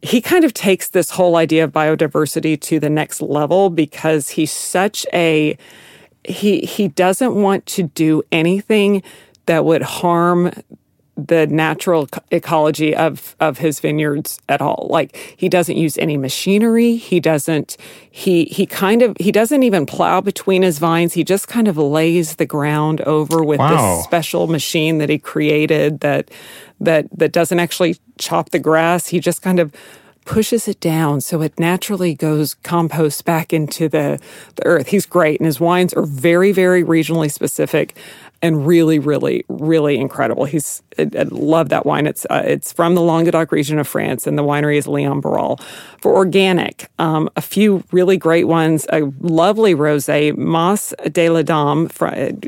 he 0.03 0.21
kind 0.21 0.45
of 0.45 0.53
takes 0.53 0.89
this 0.89 1.11
whole 1.11 1.37
idea 1.37 1.63
of 1.63 1.71
biodiversity 1.71 2.61
to 2.63 2.81
the 2.81 2.91
next 2.91 3.23
level 3.23 3.71
because 3.71 4.31
he's 4.31 4.51
such 4.51 5.07
a 5.13 5.57
he 6.29 6.61
he 6.61 6.89
doesn't 6.89 7.35
want 7.35 7.67
to 7.67 7.85
do 7.85 8.23
anything 8.33 9.03
that 9.47 9.65
would 9.65 9.83
harm 9.83 10.53
the 11.17 11.47
natural 11.47 12.09
ecology 12.31 12.95
of 12.95 13.35
of 13.41 13.59
his 13.59 13.81
vineyards 13.81 14.39
at 14.49 14.61
all. 14.61 14.87
Like 14.91 15.17
he 15.37 15.49
doesn't 15.49 15.77
use 15.77 15.97
any 15.97 16.19
machinery. 16.19 16.97
He 16.97 17.21
doesn't 17.21 17.79
he 18.11 18.45
he 18.47 18.67
kind 18.67 19.01
of 19.01 19.17
he 19.19 19.33
doesn't 19.33 19.63
even 19.63 19.87
plow 19.87 20.21
between 20.21 20.63
his 20.63 20.79
vines. 20.79 21.15
He 21.15 21.25
just 21.25 21.49
kind 21.49 21.69
of 21.69 21.79
lays 21.79 22.37
the 22.37 22.45
ground 22.45 23.01
over 23.03 23.43
with 23.43 23.61
wow. 23.61 23.71
this 23.97 24.05
special 24.05 24.47
machine 24.47 24.99
that 24.99 25.09
he 25.09 25.19
created 25.19 26.01
that 26.01 26.31
that 26.81 27.07
that 27.19 27.33
doesn't 27.33 27.61
actually 27.61 27.97
chop 28.19 28.51
the 28.51 28.59
grass. 28.59 29.07
He 29.07 29.19
just 29.19 29.41
kind 29.41 29.59
of 29.59 29.73
pushes 30.27 30.69
it 30.69 30.81
down 30.81 31.21
so 31.23 31.41
it 31.41 31.59
naturally 31.59 32.15
goes 32.15 32.55
compost 32.55 33.25
back 33.25 33.53
into 33.53 33.89
the, 33.89 34.21
the 34.57 34.67
earth. 34.67 34.89
He's 34.89 35.07
great, 35.07 35.41
and 35.41 35.47
his 35.47 35.59
wines 35.59 35.95
are 35.95 36.05
very, 36.05 36.53
very 36.53 36.85
regionally 36.85 37.31
specific 37.31 37.97
and 38.43 38.67
really, 38.67 38.99
really, 38.99 39.45
really 39.49 39.97
incredible. 39.97 40.45
He's 40.45 40.83
I, 40.99 41.09
I 41.19 41.23
love 41.31 41.71
that 41.71 41.87
wine. 41.87 42.07
It's 42.07 42.27
uh, 42.29 42.43
it's 42.45 42.73
from 42.73 42.95
the 42.95 43.01
Languedoc 43.01 43.51
region 43.51 43.79
of 43.79 43.89
France, 43.89 44.27
and 44.27 44.37
the 44.37 44.43
winery 44.43 44.77
is 44.77 44.87
Leon 44.87 45.21
Barral. 45.21 45.59
For 46.01 46.15
organic, 46.15 46.91
um, 46.99 47.31
a 47.37 47.43
few 47.43 47.83
really 47.93 48.19
great 48.19 48.47
ones. 48.47 48.87
A 48.93 49.11
lovely 49.21 49.75
rosé, 49.75 50.37
Mas 50.37 50.93
de 51.11 51.31
la 51.31 51.43
Dame, 51.43 51.89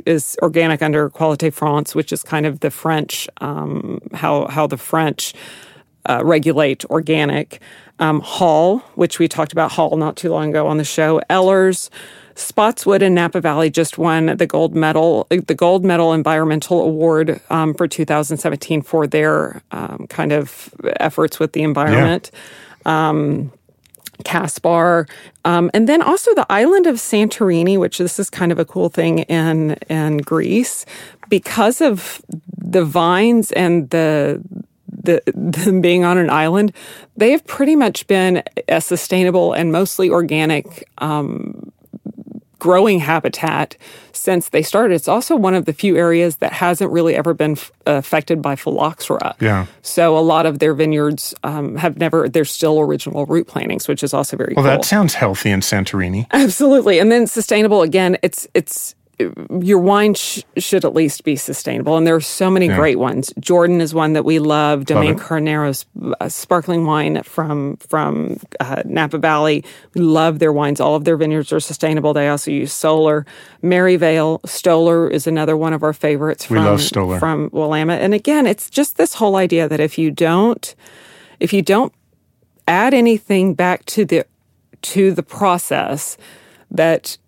is 0.04 0.36
organic 0.42 0.82
under 0.82 1.08
Qualité 1.10 1.52
France, 1.52 1.94
which 1.94 2.12
is 2.12 2.22
kind 2.22 2.44
of 2.44 2.60
the 2.60 2.70
French 2.70 3.28
um, 3.40 4.00
how 4.12 4.46
how 4.48 4.66
the 4.66 4.76
French 4.76 5.32
uh, 6.06 6.22
regulate 6.24 6.84
organic. 6.86 7.60
Um, 8.00 8.20
Hall, 8.20 8.78
which 8.94 9.18
we 9.18 9.26
talked 9.26 9.50
about 9.50 9.72
Hall 9.72 9.96
not 9.96 10.14
too 10.16 10.30
long 10.30 10.50
ago 10.50 10.68
on 10.68 10.76
the 10.76 10.84
show. 10.84 11.20
Ellers, 11.28 11.90
Spottswoode 12.38 13.02
and 13.02 13.16
Napa 13.16 13.40
Valley 13.40 13.68
just 13.68 13.98
won 13.98 14.26
the 14.36 14.46
gold 14.46 14.74
medal, 14.74 15.26
the 15.28 15.54
gold 15.54 15.84
medal 15.84 16.12
environmental 16.12 16.80
award 16.82 17.40
um, 17.50 17.74
for 17.74 17.88
2017 17.88 18.82
for 18.82 19.08
their 19.08 19.60
um, 19.72 20.06
kind 20.08 20.30
of 20.30 20.72
efforts 21.00 21.40
with 21.40 21.52
the 21.52 21.62
environment. 21.62 22.30
Yeah. 22.86 23.08
Um, 23.08 23.52
Kaspar, 24.24 25.06
um, 25.44 25.70
and 25.74 25.88
then 25.88 26.02
also 26.02 26.34
the 26.34 26.46
island 26.50 26.86
of 26.86 26.96
Santorini, 26.96 27.78
which 27.78 27.98
this 27.98 28.18
is 28.18 28.28
kind 28.28 28.50
of 28.50 28.58
a 28.58 28.64
cool 28.64 28.88
thing 28.88 29.20
in 29.20 29.72
in 29.88 30.18
Greece, 30.18 30.84
because 31.28 31.80
of 31.80 32.20
the 32.56 32.84
vines 32.84 33.52
and 33.52 33.90
the 33.90 34.42
the, 35.02 35.22
them 35.34 35.80
being 35.80 36.04
on 36.04 36.18
an 36.18 36.30
island, 36.30 36.72
they 37.16 37.30
have 37.30 37.46
pretty 37.46 37.76
much 37.76 38.06
been 38.06 38.42
a 38.68 38.80
sustainable 38.80 39.52
and 39.52 39.72
mostly 39.72 40.10
organic 40.10 40.88
um, 40.98 41.72
growing 42.58 42.98
habitat 42.98 43.76
since 44.12 44.48
they 44.48 44.62
started. 44.62 44.94
It's 44.94 45.08
also 45.08 45.36
one 45.36 45.54
of 45.54 45.64
the 45.64 45.72
few 45.72 45.96
areas 45.96 46.36
that 46.36 46.52
hasn't 46.52 46.90
really 46.90 47.14
ever 47.14 47.34
been 47.34 47.52
f- 47.52 47.70
affected 47.86 48.42
by 48.42 48.56
phylloxera. 48.56 49.36
Yeah. 49.40 49.66
So 49.82 50.18
a 50.18 50.20
lot 50.20 50.46
of 50.46 50.58
their 50.58 50.74
vineyards 50.74 51.34
um, 51.44 51.76
have 51.76 51.98
never. 51.98 52.28
They're 52.28 52.44
still 52.44 52.80
original 52.80 53.26
root 53.26 53.46
plantings, 53.46 53.86
which 53.88 54.02
is 54.02 54.12
also 54.12 54.36
very. 54.36 54.54
Well, 54.56 54.64
cool. 54.64 54.72
that 54.72 54.84
sounds 54.84 55.14
healthy 55.14 55.50
in 55.50 55.60
Santorini. 55.60 56.26
Absolutely, 56.32 56.98
and 56.98 57.12
then 57.12 57.26
sustainable 57.26 57.82
again. 57.82 58.18
It's 58.22 58.46
it's 58.54 58.94
your 59.60 59.78
wine 59.78 60.14
sh- 60.14 60.42
should 60.58 60.84
at 60.84 60.94
least 60.94 61.24
be 61.24 61.34
sustainable. 61.34 61.96
And 61.96 62.06
there 62.06 62.14
are 62.14 62.20
so 62.20 62.50
many 62.50 62.66
yeah. 62.66 62.76
great 62.76 62.98
ones. 62.98 63.32
Jordan 63.40 63.80
is 63.80 63.92
one 63.92 64.12
that 64.12 64.24
we 64.24 64.38
love. 64.38 64.84
Domaine 64.84 65.16
love 65.16 65.26
Carneros 65.26 65.84
uh, 66.20 66.28
sparkling 66.28 66.86
wine 66.86 67.22
from 67.24 67.76
from 67.78 68.38
uh, 68.60 68.82
Napa 68.84 69.18
Valley. 69.18 69.64
We 69.94 70.02
love 70.02 70.38
their 70.38 70.52
wines. 70.52 70.80
All 70.80 70.94
of 70.94 71.04
their 71.04 71.16
vineyards 71.16 71.52
are 71.52 71.60
sustainable. 71.60 72.14
They 72.14 72.28
also 72.28 72.50
use 72.50 72.72
solar. 72.72 73.26
Maryvale 73.60 74.40
Stoller 74.44 75.08
is 75.08 75.26
another 75.26 75.56
one 75.56 75.72
of 75.72 75.82
our 75.82 75.92
favorites. 75.92 76.44
From, 76.44 76.58
we 76.58 76.62
love 76.62 76.80
Stoller 76.80 77.18
from 77.18 77.50
Willamette. 77.52 78.02
And 78.02 78.14
again, 78.14 78.46
it's 78.46 78.70
just 78.70 78.96
this 78.96 79.14
whole 79.14 79.36
idea 79.36 79.68
that 79.68 79.80
if 79.80 79.98
you 79.98 80.10
don't, 80.10 80.74
if 81.40 81.52
you 81.52 81.62
don't 81.62 81.92
add 82.68 82.94
anything 82.94 83.54
back 83.54 83.84
to 83.86 84.04
the 84.04 84.24
to 84.80 85.12
the 85.12 85.24
process, 85.24 86.16
that 86.70 87.18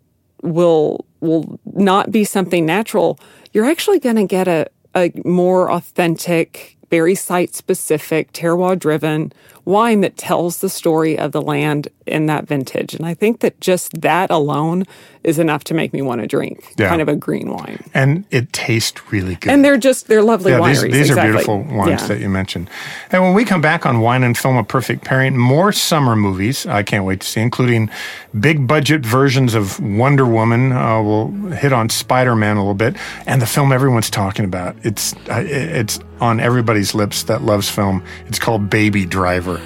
will 0.42 1.04
will 1.20 1.60
not 1.74 2.10
be 2.10 2.24
something 2.24 2.66
natural, 2.66 3.18
you're 3.52 3.66
actually 3.66 3.98
going 3.98 4.16
to 4.16 4.24
get 4.26 4.48
a, 4.48 4.66
a 4.94 5.12
more 5.24 5.70
authentic 5.70 6.76
very 6.90 7.14
site 7.14 7.54
specific, 7.54 8.32
terroir 8.32 8.78
driven 8.78 9.32
wine 9.70 10.00
that 10.02 10.16
tells 10.16 10.58
the 10.58 10.68
story 10.68 11.18
of 11.18 11.32
the 11.32 11.40
land 11.42 11.88
in 12.06 12.26
that 12.26 12.46
vintage. 12.46 12.92
And 12.94 13.06
I 13.06 13.14
think 13.14 13.40
that 13.40 13.60
just 13.60 14.00
that 14.02 14.30
alone 14.30 14.84
is 15.22 15.38
enough 15.38 15.62
to 15.64 15.74
make 15.74 15.92
me 15.92 16.02
want 16.02 16.20
to 16.20 16.26
drink 16.26 16.74
Yeah. 16.76 16.88
kind 16.88 17.00
of 17.00 17.08
a 17.08 17.14
green 17.14 17.50
wine. 17.50 17.84
And 17.94 18.24
it 18.30 18.52
tastes 18.52 19.12
really 19.12 19.36
good. 19.36 19.52
And 19.52 19.64
they're 19.64 19.76
just 19.76 20.08
they're 20.08 20.22
lovely 20.22 20.52
yeah, 20.52 20.58
wineries. 20.58 20.82
these, 20.82 20.92
these 20.92 21.10
exactly. 21.10 21.28
are 21.28 21.32
beautiful 21.32 21.62
wines 21.76 22.00
Yeah. 22.02 22.06
that 22.08 22.20
you 22.20 22.28
mentioned. 22.28 22.68
And 23.12 23.22
when 23.22 23.34
we 23.34 23.44
come 23.44 23.60
back 23.60 23.86
on 23.86 24.00
Wine 24.00 24.24
and 24.24 24.36
Film, 24.36 24.56
a 24.56 24.64
perfect 24.64 25.04
pairing, 25.04 25.36
more 25.36 25.72
summer 25.72 26.16
movies 26.16 26.66
I 26.66 26.82
can't 26.82 27.04
wait 27.04 27.20
to 27.20 27.26
see, 27.26 27.40
including 27.40 27.90
big 28.38 28.66
budget 28.66 29.04
versions 29.06 29.54
of 29.54 29.78
Wonder 29.80 30.26
Woman. 30.26 30.72
Uh, 30.72 31.02
we'll 31.02 31.28
hit 31.52 31.72
on 31.72 31.88
Spider 31.90 32.34
Man 32.34 32.56
a 32.56 32.60
little 32.60 32.74
bit, 32.74 32.96
and 33.26 33.40
the 33.42 33.46
film 33.46 33.72
everyone's 33.72 34.10
talking 34.10 34.44
about. 34.44 34.74
It's 34.82 35.12
uh, 35.30 35.44
it's 35.46 36.00
on 36.20 36.40
everybody's 36.40 36.94
lips 36.94 37.24
that 37.24 37.42
loves 37.42 37.68
film. 37.68 38.02
It's 38.26 38.38
called 38.38 38.68
Baby 38.70 39.06
Driver, 39.06 39.59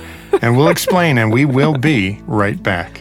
and 0.45 0.59
we'll 0.59 0.69
explain, 0.69 1.17
and 1.17 1.33
we 1.33 1.47
will 1.47 1.73
be 1.73 2.21
right 2.27 2.63
back. 2.63 3.01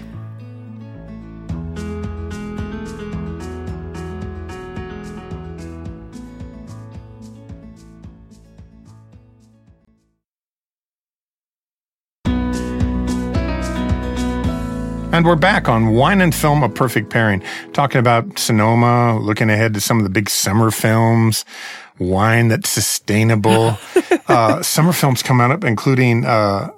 And 15.12 15.26
we're 15.26 15.36
back 15.36 15.68
on 15.68 15.90
Wine 15.90 16.22
and 16.22 16.34
Film, 16.34 16.64
a 16.64 16.70
perfect 16.70 17.10
pairing, 17.10 17.44
talking 17.74 18.00
about 18.00 18.40
Sonoma, 18.40 19.20
looking 19.20 19.50
ahead 19.50 19.74
to 19.74 19.82
some 19.82 19.98
of 19.98 20.06
the 20.06 20.10
big 20.10 20.30
summer 20.30 20.72
films, 20.72 21.44
wine 22.00 22.48
that's 22.48 22.70
sustainable. 22.70 23.78
uh, 24.30 24.62
summer 24.62 24.94
films 24.94 25.22
coming 25.22 25.52
up, 25.52 25.66
including 25.66 26.24
uh, 26.24 26.72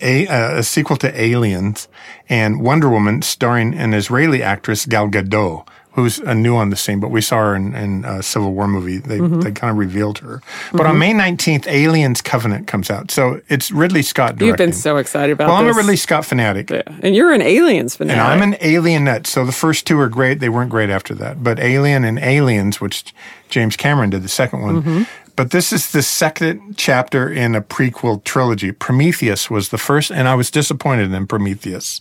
a, 0.00 0.26
a 0.58 0.62
sequel 0.62 0.96
to 0.98 1.20
Aliens 1.20 1.88
and 2.28 2.60
Wonder 2.62 2.88
Woman, 2.88 3.22
starring 3.22 3.74
an 3.74 3.94
Israeli 3.94 4.42
actress, 4.42 4.86
Gal 4.86 5.08
Gadot. 5.08 5.66
Who's 5.94 6.20
uh, 6.20 6.32
new 6.32 6.56
on 6.56 6.70
the 6.70 6.76
scene, 6.76 7.00
but 7.00 7.10
we 7.10 7.20
saw 7.20 7.36
her 7.36 7.54
in, 7.54 7.74
in 7.74 8.06
a 8.06 8.22
Civil 8.22 8.54
War 8.54 8.66
movie. 8.66 8.96
They, 8.96 9.20
they 9.20 9.52
kind 9.52 9.70
of 9.70 9.76
revealed 9.76 10.20
her. 10.20 10.40
But 10.72 10.86
on 10.86 10.98
May 10.98 11.12
19th, 11.12 11.66
Aliens 11.66 12.22
Covenant 12.22 12.66
comes 12.66 12.88
out. 12.88 13.10
So 13.10 13.42
it's 13.50 13.70
Ridley 13.70 14.00
Scott 14.00 14.36
directing. 14.36 14.46
You've 14.46 14.56
been 14.56 14.72
so 14.72 14.96
excited 14.96 15.34
about 15.34 15.48
well, 15.48 15.58
I'm 15.58 15.68
a. 15.68 15.74
Ridley 15.74 15.96
Scott 15.96 16.24
fanatic. 16.24 16.70
yeah. 16.70 16.80
and 17.02 17.14
you're 17.14 17.30
an 17.30 17.42
aliens 17.42 17.94
fanatic. 17.94 18.18
And 18.18 18.26
I'm 18.26 18.40
an 18.54 18.56
Alien 18.62 19.04
nut. 19.04 19.26
So 19.26 19.44
the 19.44 19.52
first 19.52 19.86
two 19.86 20.00
are 20.00 20.08
great. 20.08 20.40
They 20.40 20.48
weren't 20.48 20.70
great 20.70 20.88
after 20.88 21.14
that. 21.16 21.44
But 21.44 21.60
Alien 21.60 22.04
and 22.04 22.18
Aliens, 22.18 22.80
which 22.80 23.12
James 23.50 23.76
Cameron 23.76 24.08
did 24.08 24.22
the 24.22 24.30
second 24.30 24.62
one. 24.62 24.82
Mm-hmm. 24.82 25.02
But 25.34 25.50
this 25.50 25.72
is 25.72 25.92
the 25.92 26.02
second 26.02 26.76
chapter 26.76 27.30
in 27.30 27.54
a 27.54 27.62
prequel 27.62 28.22
trilogy. 28.22 28.70
Prometheus 28.70 29.50
was 29.50 29.70
the 29.70 29.78
first, 29.78 30.10
and 30.10 30.28
I 30.28 30.34
was 30.34 30.50
disappointed 30.50 31.12
in 31.12 31.26
Prometheus. 31.26 32.00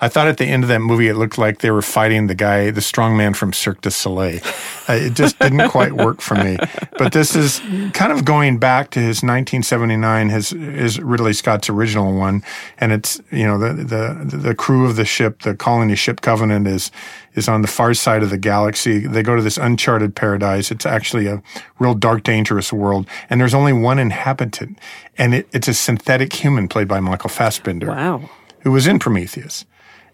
I 0.00 0.08
thought 0.08 0.28
at 0.28 0.36
the 0.36 0.44
end 0.44 0.62
of 0.62 0.68
that 0.68 0.80
movie, 0.80 1.08
it 1.08 1.14
looked 1.14 1.38
like 1.38 1.58
they 1.58 1.70
were 1.70 1.82
fighting 1.82 2.28
the 2.28 2.34
guy, 2.34 2.70
the 2.70 2.80
strong 2.80 3.16
man 3.16 3.34
from 3.34 3.52
Cirque 3.52 3.80
du 3.80 3.90
Soleil. 3.90 4.40
Uh, 4.88 4.92
it 4.92 5.14
just 5.14 5.38
didn't 5.38 5.68
quite 5.70 5.92
work 5.92 6.20
for 6.20 6.36
me. 6.36 6.56
But 6.96 7.12
this 7.12 7.34
is 7.34 7.60
kind 7.94 8.12
of 8.12 8.24
going 8.24 8.58
back 8.58 8.90
to 8.90 9.00
his 9.00 9.22
1979, 9.22 10.28
his, 10.28 10.50
his 10.50 11.00
Ridley 11.00 11.32
Scott's 11.32 11.68
original 11.68 12.16
one. 12.16 12.44
And 12.78 12.92
it's, 12.92 13.20
you 13.32 13.44
know, 13.44 13.58
the, 13.58 13.72
the, 13.72 14.36
the 14.36 14.54
crew 14.54 14.86
of 14.86 14.96
the 14.96 15.04
ship, 15.04 15.42
the 15.42 15.56
colony 15.56 15.96
ship 15.96 16.20
Covenant 16.20 16.68
is, 16.68 16.92
is 17.34 17.48
on 17.48 17.62
the 17.62 17.68
far 17.68 17.92
side 17.94 18.22
of 18.22 18.30
the 18.30 18.38
galaxy. 18.38 19.00
They 19.00 19.24
go 19.24 19.34
to 19.34 19.42
this 19.42 19.58
uncharted 19.58 20.14
paradise. 20.14 20.70
It's 20.70 20.86
actually 20.86 21.26
a 21.26 21.42
real 21.80 21.94
dark, 21.94 22.22
dangerous 22.22 22.72
world. 22.72 23.08
And 23.28 23.40
there's 23.40 23.54
only 23.54 23.72
one 23.72 23.98
inhabitant. 23.98 24.78
And 25.16 25.34
it, 25.34 25.48
it's 25.52 25.66
a 25.66 25.74
synthetic 25.74 26.32
human 26.32 26.68
played 26.68 26.86
by 26.86 27.00
Michael 27.00 27.30
Fassbender 27.30 27.88
wow. 27.88 28.30
who 28.60 28.70
was 28.70 28.86
in 28.86 29.00
Prometheus. 29.00 29.64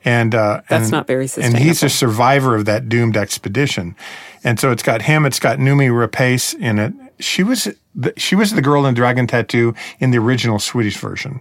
And 0.05 0.35
uh, 0.35 0.63
That's 0.69 0.85
and, 0.85 0.93
not 0.93 1.07
very 1.07 1.27
sustainable. 1.27 1.57
And 1.57 1.67
he's 1.67 1.83
a 1.83 1.89
survivor 1.89 2.55
of 2.55 2.67
that 2.67 2.89
doomed 2.89 3.17
expedition. 3.17 3.97
And 4.43 4.61
so 4.61 4.71
it's 4.71 4.83
got 4.83 5.03
him. 5.03 5.25
It's 5.25 5.39
got 5.39 5.59
Noomi 5.59 5.89
Rapace 5.89 6.55
in 6.59 6.79
it. 6.79 6.93
She 7.21 7.43
was 7.43 7.69
the, 7.95 8.13
she 8.17 8.35
was 8.37 8.53
the 8.53 8.63
girl 8.63 8.85
in 8.85 8.95
Dragon 8.95 9.27
Tattoo 9.27 9.75
in 10.01 10.11
the 10.11 10.19
original 10.19 10.59
Swedish 10.59 10.99
version. 10.99 11.41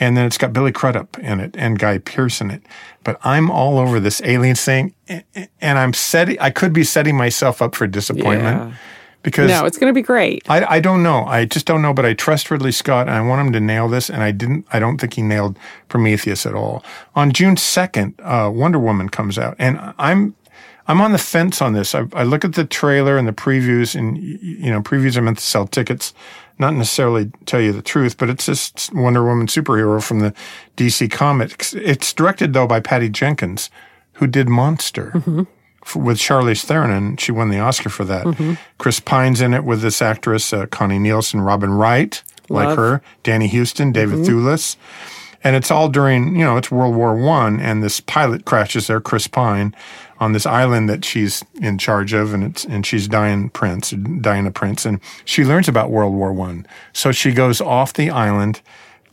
And 0.00 0.16
then 0.16 0.26
it's 0.26 0.38
got 0.38 0.52
Billy 0.52 0.70
Crudup 0.70 1.18
in 1.18 1.40
it 1.40 1.56
and 1.58 1.76
Guy 1.76 1.98
Pearce 1.98 2.40
in 2.40 2.52
it. 2.52 2.62
But 3.02 3.18
I'm 3.24 3.50
all 3.50 3.78
over 3.78 3.98
this 3.98 4.22
alien 4.22 4.54
thing, 4.54 4.94
and 5.08 5.78
I'm 5.78 5.92
setting. 5.92 6.38
I 6.38 6.50
could 6.50 6.72
be 6.72 6.84
setting 6.84 7.16
myself 7.16 7.60
up 7.60 7.74
for 7.74 7.88
disappointment 7.88 8.70
Yeah. 8.70 8.76
Because 9.22 9.50
No, 9.50 9.64
it's 9.66 9.78
going 9.78 9.90
to 9.90 9.94
be 9.94 10.02
great. 10.02 10.42
I, 10.48 10.76
I 10.76 10.80
don't 10.80 11.02
know. 11.02 11.24
I 11.24 11.44
just 11.44 11.66
don't 11.66 11.82
know, 11.82 11.92
but 11.92 12.04
I 12.06 12.14
trust 12.14 12.50
Ridley 12.50 12.72
Scott 12.72 13.08
and 13.08 13.16
I 13.16 13.20
want 13.20 13.46
him 13.46 13.52
to 13.52 13.60
nail 13.60 13.88
this. 13.88 14.08
And 14.08 14.22
I 14.22 14.30
didn't, 14.30 14.66
I 14.72 14.78
don't 14.78 14.98
think 14.98 15.14
he 15.14 15.22
nailed 15.22 15.58
Prometheus 15.88 16.46
at 16.46 16.54
all. 16.54 16.84
On 17.14 17.32
June 17.32 17.56
2nd, 17.56 18.14
uh, 18.22 18.50
Wonder 18.50 18.78
Woman 18.78 19.08
comes 19.08 19.38
out 19.38 19.56
and 19.58 19.78
I'm, 19.98 20.34
I'm 20.86 21.00
on 21.00 21.12
the 21.12 21.18
fence 21.18 21.60
on 21.60 21.74
this. 21.74 21.94
I, 21.94 22.04
I 22.14 22.22
look 22.22 22.44
at 22.44 22.54
the 22.54 22.64
trailer 22.64 23.18
and 23.18 23.28
the 23.28 23.32
previews 23.32 23.94
and, 23.94 24.16
you 24.16 24.70
know, 24.70 24.80
previews 24.80 25.16
are 25.16 25.22
meant 25.22 25.38
to 25.38 25.44
sell 25.44 25.66
tickets, 25.66 26.14
not 26.58 26.72
necessarily 26.74 27.30
tell 27.44 27.60
you 27.60 27.72
the 27.72 27.82
truth, 27.82 28.16
but 28.16 28.30
it's 28.30 28.46
this 28.46 28.72
Wonder 28.94 29.22
Woman 29.24 29.48
superhero 29.48 30.02
from 30.02 30.20
the 30.20 30.32
DC 30.76 31.10
comics. 31.10 31.74
It's 31.74 32.12
directed 32.14 32.52
though 32.54 32.66
by 32.66 32.80
Patty 32.80 33.10
Jenkins, 33.10 33.68
who 34.14 34.26
did 34.26 34.48
Monster 34.48 35.12
f- 35.14 35.46
with 35.96 36.18
Charlize 36.18 36.64
Theron, 36.64 36.90
and 36.90 37.20
she 37.20 37.32
won 37.32 37.50
the 37.50 37.60
Oscar 37.60 37.88
for 37.88 38.04
that. 38.04 38.58
Chris 38.78 39.00
Pine's 39.00 39.40
in 39.40 39.54
it 39.54 39.64
with 39.64 39.80
this 39.80 40.00
actress, 40.02 40.52
uh, 40.52 40.66
Connie 40.66 40.98
Nielsen, 40.98 41.40
Robin 41.40 41.70
Wright, 41.72 42.22
like 42.48 42.76
her, 42.76 43.02
Danny 43.22 43.48
Huston, 43.48 43.92
David 43.92 44.20
Thewlis. 44.20 44.76
And 45.44 45.54
it's 45.54 45.70
all 45.70 45.88
during, 45.88 46.34
you 46.34 46.44
know, 46.44 46.56
it's 46.56 46.70
World 46.70 46.96
War 46.96 47.14
One, 47.14 47.60
and 47.60 47.82
this 47.82 48.00
pilot 48.00 48.44
crashes 48.44 48.88
there, 48.88 49.00
Chris 49.00 49.28
Pine, 49.28 49.72
on 50.18 50.32
this 50.32 50.44
island 50.46 50.88
that 50.88 51.04
she's 51.04 51.44
in 51.60 51.78
charge 51.78 52.12
of, 52.12 52.34
and 52.34 52.42
it's 52.42 52.64
and 52.64 52.84
she's 52.84 53.06
Diane 53.06 53.48
Prince, 53.50 53.90
Diana 54.20 54.50
Prince, 54.50 54.84
and 54.84 54.98
she 55.24 55.44
learns 55.44 55.68
about 55.68 55.90
World 55.92 56.12
War 56.12 56.32
One. 56.32 56.66
So 56.92 57.12
she 57.12 57.32
goes 57.32 57.60
off 57.60 57.92
the 57.92 58.10
island 58.10 58.60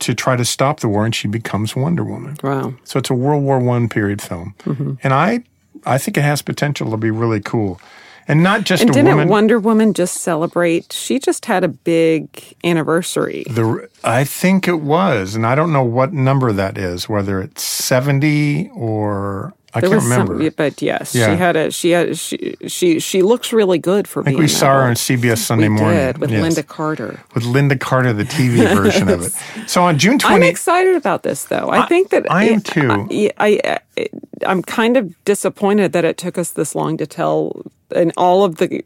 to 0.00 0.14
try 0.14 0.34
to 0.34 0.44
stop 0.44 0.80
the 0.80 0.88
war, 0.88 1.04
and 1.04 1.14
she 1.14 1.28
becomes 1.28 1.76
Wonder 1.76 2.02
Woman. 2.04 2.36
Wow. 2.42 2.74
So 2.84 2.98
it's 2.98 3.08
a 3.08 3.14
World 3.14 3.44
War 3.44 3.60
One 3.60 3.88
period 3.88 4.20
film, 4.20 4.54
Mm-hmm. 4.64 4.94
and 5.04 5.14
I 5.14 5.44
I 5.86 5.98
think 5.98 6.16
it 6.16 6.22
has 6.22 6.42
potential 6.42 6.90
to 6.90 6.96
be 6.96 7.10
really 7.10 7.40
cool, 7.40 7.80
and 8.28 8.42
not 8.42 8.64
just 8.64 8.82
And 8.82 8.90
a 8.90 8.92
didn't 8.92 9.10
woman. 9.10 9.28
Wonder 9.28 9.58
Woman 9.58 9.94
just 9.94 10.18
celebrate? 10.18 10.92
She 10.92 11.18
just 11.18 11.46
had 11.46 11.64
a 11.64 11.68
big 11.68 12.28
anniversary. 12.64 13.44
the 13.48 13.88
I 14.04 14.24
think 14.24 14.66
it 14.68 14.80
was, 14.80 15.34
and 15.34 15.46
I 15.46 15.54
don't 15.54 15.72
know 15.72 15.84
what 15.84 16.12
number 16.12 16.52
that 16.52 16.76
is, 16.76 17.08
whether 17.08 17.40
it's 17.40 17.62
seventy 17.62 18.68
or 18.74 19.54
I 19.74 19.80
There 19.80 19.90
can't 19.90 20.02
was 20.02 20.10
remember. 20.10 20.38
some, 20.42 20.52
but 20.56 20.80
yes, 20.80 21.14
Yeah. 21.14 21.30
she 21.32 21.36
had 21.36 21.56
a 21.56 21.70
she 21.70 21.90
had 21.90 22.16
she 22.18 22.56
she 22.66 22.98
she 22.98 23.22
looks 23.22 23.52
really 23.52 23.78
good 23.78 24.08
for 24.08 24.22
I 24.22 24.24
think 24.26 24.38
we 24.38 24.48
saw 24.48 24.68
her 24.74 24.82
on. 24.84 24.94
CBS 24.94 25.38
Sunday 25.38 25.68
we 25.68 25.74
morning 25.74 25.98
did 25.98 26.18
with 26.18 26.30
Yes. 26.30 26.42
Lynda 26.58 26.66
Carter. 26.66 27.20
with 27.34 27.44
Lynda 27.44 27.78
Carter, 27.78 28.12
the 28.12 28.24
TV 28.24 28.56
version 28.74 29.08
of 29.08 29.22
it. 29.22 29.32
So 29.68 29.82
on 29.82 29.98
June 29.98 30.18
20th, 30.18 30.30
I'm 30.30 30.42
excited 30.42 30.94
about 30.96 31.24
this, 31.24 31.44
though. 31.44 31.68
I, 31.68 31.84
think 31.86 32.08
that 32.10 32.30
I 32.30 32.44
am 32.44 32.60
too. 32.62 33.06
I, 33.10 33.30
I, 33.38 33.78
I, 33.98 34.06
I'm 34.46 34.62
kind 34.62 34.96
of 34.96 35.12
disappointed 35.24 35.92
that 35.92 36.04
it 36.04 36.16
took 36.16 36.38
us 36.38 36.50
this 36.52 36.74
long 36.74 36.96
to 36.98 37.06
tell, 37.06 37.62
in 37.94 38.12
all 38.16 38.44
of 38.44 38.56
the 38.56 38.82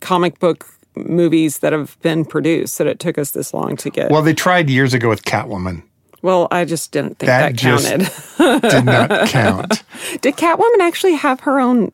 comic 0.00 0.38
book 0.38 0.66
movies 0.96 1.58
that 1.58 1.72
have 1.72 1.96
been 2.02 2.24
produced, 2.24 2.76
that 2.78 2.86
it 2.86 2.98
took 2.98 3.16
us 3.16 3.30
this 3.30 3.54
long 3.54 3.76
to 3.76 3.88
get. 3.90 4.10
well, 4.10 4.22
they 4.22 4.34
tried 4.34 4.68
years 4.68 4.92
ago 4.92 5.08
with 5.08 5.22
Catwoman. 5.24 5.82
Well, 6.22 6.48
I 6.50 6.64
just 6.64 6.92
didn't 6.92 7.18
think 7.18 7.28
That 7.28 7.56
that, 7.56 7.58
counted. 7.58 8.62
Did 8.70 8.84
not 8.84 9.28
count. 9.28 9.82
Did 10.20 10.36
Catwoman 10.36 10.80
actually 10.80 11.14
have 11.14 11.40
her 11.40 11.58
own? 11.60 11.92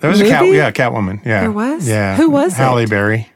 There 0.00 0.10
was 0.10 0.20
a 0.20 0.28
cat, 0.28 0.46
yeah, 0.46 0.70
Catwoman. 0.70 1.24
Yeah, 1.24 1.42
There 1.42 1.52
was? 1.52 1.88
Yeah, 1.88 2.16
Who 2.16 2.30
was 2.30 2.52
it? 2.52 2.56
Halle 2.56 2.86
Berry. 2.86 3.28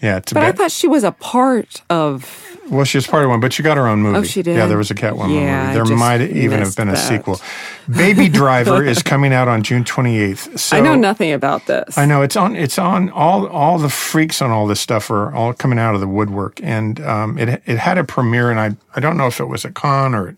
Yeah, 0.00 0.20
But 0.20 0.36
I 0.38 0.52
thought 0.52 0.70
she 0.70 0.86
was 0.86 1.02
a 1.04 1.12
part 1.12 1.82
of. 1.90 2.53
Well, 2.70 2.84
she 2.84 2.96
was 2.96 3.06
part 3.06 3.24
of 3.24 3.30
one, 3.30 3.40
but 3.40 3.52
she 3.52 3.62
got 3.62 3.76
her 3.76 3.86
own 3.86 4.00
movie. 4.00 4.18
Oh, 4.18 4.22
she 4.22 4.42
did? 4.42 4.56
Yeah, 4.56 4.66
there 4.66 4.78
was 4.78 4.90
a 4.90 4.94
Catwoman 4.94 5.34
Yeah, 5.34 5.66
movie. 5.74 5.88
There 5.88 5.96
might 5.98 6.20
even 6.22 6.60
have 6.60 6.74
been 6.74 6.88
a 6.88 6.92
that. 6.92 6.96
sequel. 7.08 7.40
Baby 7.88 8.28
Driver 8.28 8.82
is 8.82 9.02
coming 9.02 9.32
out 9.34 9.48
on 9.48 9.62
June 9.62 9.84
28th. 9.84 10.58
So 10.58 10.76
I 10.76 10.80
know 10.80 10.94
nothing 10.94 11.32
about 11.32 11.66
this. 11.66 11.98
I 11.98 12.06
know 12.06 12.22
it's 12.22 12.36
on. 12.36 12.56
It's 12.56 12.78
on. 12.78 13.10
All 13.10 13.46
all 13.46 13.78
the 13.78 13.90
freaks 13.90 14.40
on 14.40 14.50
all 14.50 14.66
this 14.66 14.80
stuff 14.80 15.10
are 15.10 15.32
all 15.34 15.52
coming 15.52 15.78
out 15.78 15.94
of 15.94 16.00
the 16.00 16.08
woodwork, 16.08 16.60
and 16.62 17.00
um, 17.00 17.36
it 17.38 17.62
it 17.66 17.78
had 17.78 17.98
a 17.98 18.04
premiere, 18.04 18.50
and 18.50 18.58
I 18.58 18.76
I 18.96 19.00
don't 19.00 19.16
know 19.16 19.26
if 19.26 19.40
it 19.40 19.46
was 19.46 19.64
at 19.64 19.74
Cannes 19.74 20.14
or 20.14 20.34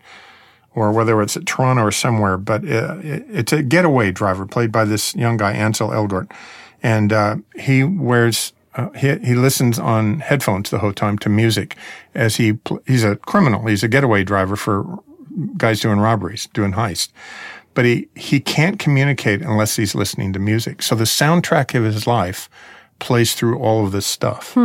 or 0.75 0.91
whether 0.91 1.21
it's 1.21 1.37
at 1.37 1.45
Toronto 1.45 1.83
or 1.83 1.91
somewhere, 1.91 2.37
but 2.37 2.63
uh, 2.63 2.97
it, 3.01 3.25
it's 3.29 3.53
a 3.53 3.63
getaway 3.63 4.11
driver 4.11 4.45
played 4.45 4.71
by 4.71 4.85
this 4.85 5.15
young 5.15 5.37
guy 5.37 5.53
Ansel 5.53 5.89
Elgort, 5.89 6.29
and 6.83 7.13
uh, 7.13 7.37
he 7.55 7.83
wears. 7.83 8.51
Uh, 8.77 8.89
he 8.91 9.17
he 9.17 9.35
listens 9.35 9.77
on 9.77 10.21
headphones 10.21 10.69
the 10.69 10.79
whole 10.79 10.93
time 10.93 11.17
to 11.19 11.29
music, 11.29 11.75
as 12.15 12.37
he 12.37 12.53
pl- 12.53 12.81
he's 12.87 13.03
a 13.03 13.17
criminal. 13.17 13.65
He's 13.65 13.83
a 13.83 13.87
getaway 13.87 14.23
driver 14.23 14.55
for 14.55 14.99
guys 15.57 15.81
doing 15.81 15.99
robberies, 15.99 16.47
doing 16.53 16.73
heists 16.73 17.09
but 17.77 17.85
he, 17.85 18.07
he 18.15 18.39
can't 18.39 18.79
communicate 18.79 19.43
unless 19.43 19.75
he's 19.75 19.93
listening 19.93 20.33
to 20.33 20.39
music. 20.39 20.81
So 20.81 20.95
the 20.95 21.03
soundtrack 21.03 21.77
of 21.77 21.83
his 21.83 22.07
life 22.07 22.49
plays 22.97 23.35
through 23.35 23.59
all 23.59 23.85
of 23.85 23.91
this 23.91 24.07
stuff. 24.07 24.55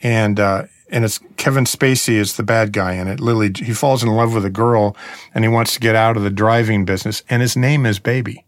And 0.00 0.38
uh, 0.38 0.66
and 0.88 1.04
it's 1.04 1.18
Kevin 1.38 1.64
Spacey 1.64 2.14
is 2.14 2.36
the 2.36 2.44
bad 2.44 2.72
guy 2.72 2.92
in 2.92 3.08
it. 3.08 3.18
Lily, 3.18 3.50
he 3.56 3.74
falls 3.74 4.04
in 4.04 4.10
love 4.10 4.32
with 4.32 4.44
a 4.44 4.50
girl, 4.50 4.96
and 5.34 5.42
he 5.42 5.48
wants 5.48 5.74
to 5.74 5.80
get 5.80 5.96
out 5.96 6.16
of 6.16 6.22
the 6.22 6.30
driving 6.30 6.84
business, 6.84 7.24
and 7.28 7.42
his 7.42 7.56
name 7.56 7.84
is 7.84 7.98
Baby. 7.98 8.44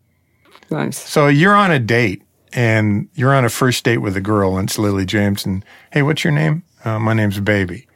Nice. 0.70 0.96
So 0.96 1.26
you're 1.26 1.56
on 1.56 1.72
a 1.72 1.80
date, 1.80 2.22
and 2.52 3.08
you're 3.14 3.34
on 3.34 3.44
a 3.44 3.48
first 3.48 3.84
date 3.84 3.98
with 3.98 4.16
a 4.16 4.20
girl, 4.20 4.56
and 4.56 4.68
it's 4.68 4.78
Lily 4.78 5.06
James, 5.06 5.44
and 5.46 5.64
hey, 5.92 6.02
what's 6.02 6.24
your 6.24 6.32
name? 6.32 6.62
Uh, 6.84 6.98
my 6.98 7.12
name's 7.12 7.40
Baby. 7.40 7.86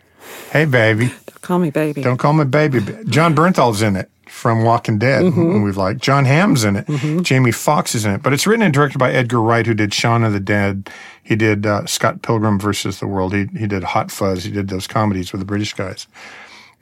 Hey, 0.51 0.65
baby. 0.65 1.09
Don't 1.09 1.41
call 1.41 1.59
me 1.59 1.71
baby. 1.71 2.03
Don't 2.03 2.19
call 2.19 2.33
me 2.33 2.45
baby. 2.45 2.81
Jon 3.09 3.35
Bernthal's 3.35 3.83
in 3.83 3.97
it 3.97 4.11
from 4.29 4.65
Walking 4.65 4.99
Dead. 4.99 5.23
Mm-hmm. 5.23 5.63
We've 5.63 5.77
like 5.77 5.99
Jon 5.99 6.25
Hamm's 6.25 6.65
in 6.65 6.77
it. 6.77 6.87
Mm-hmm. 6.87 7.23
Jamie 7.23 7.53
Foxx 7.53 7.95
is 7.95 8.05
in 8.05 8.13
it. 8.13 8.23
But 8.23 8.33
it's 8.33 8.47
written 8.47 8.63
and 8.63 8.73
directed 8.73 8.99
by 8.99 9.13
Edgar 9.13 9.41
Wright, 9.41 9.67
who 9.67 9.75
did 9.75 9.93
Shaun 9.93 10.25
of 10.25 10.33
the 10.33 10.41
Dead. 10.41 10.89
He 11.23 11.37
did 11.37 11.67
uh, 11.67 11.87
Scott 11.87 12.23
Pilgrim 12.23 12.59
versus 12.59 13.01
the 13.01 13.07
World. 13.07 13.35
He 13.35 13.47
he 13.59 13.67
did 13.67 13.83
Hot 13.83 14.11
Fuzz. 14.11 14.45
He 14.45 14.51
did 14.51 14.69
those 14.69 14.87
comedies 14.87 15.33
with 15.33 15.41
the 15.41 15.45
British 15.47 15.75
guys 15.75 16.07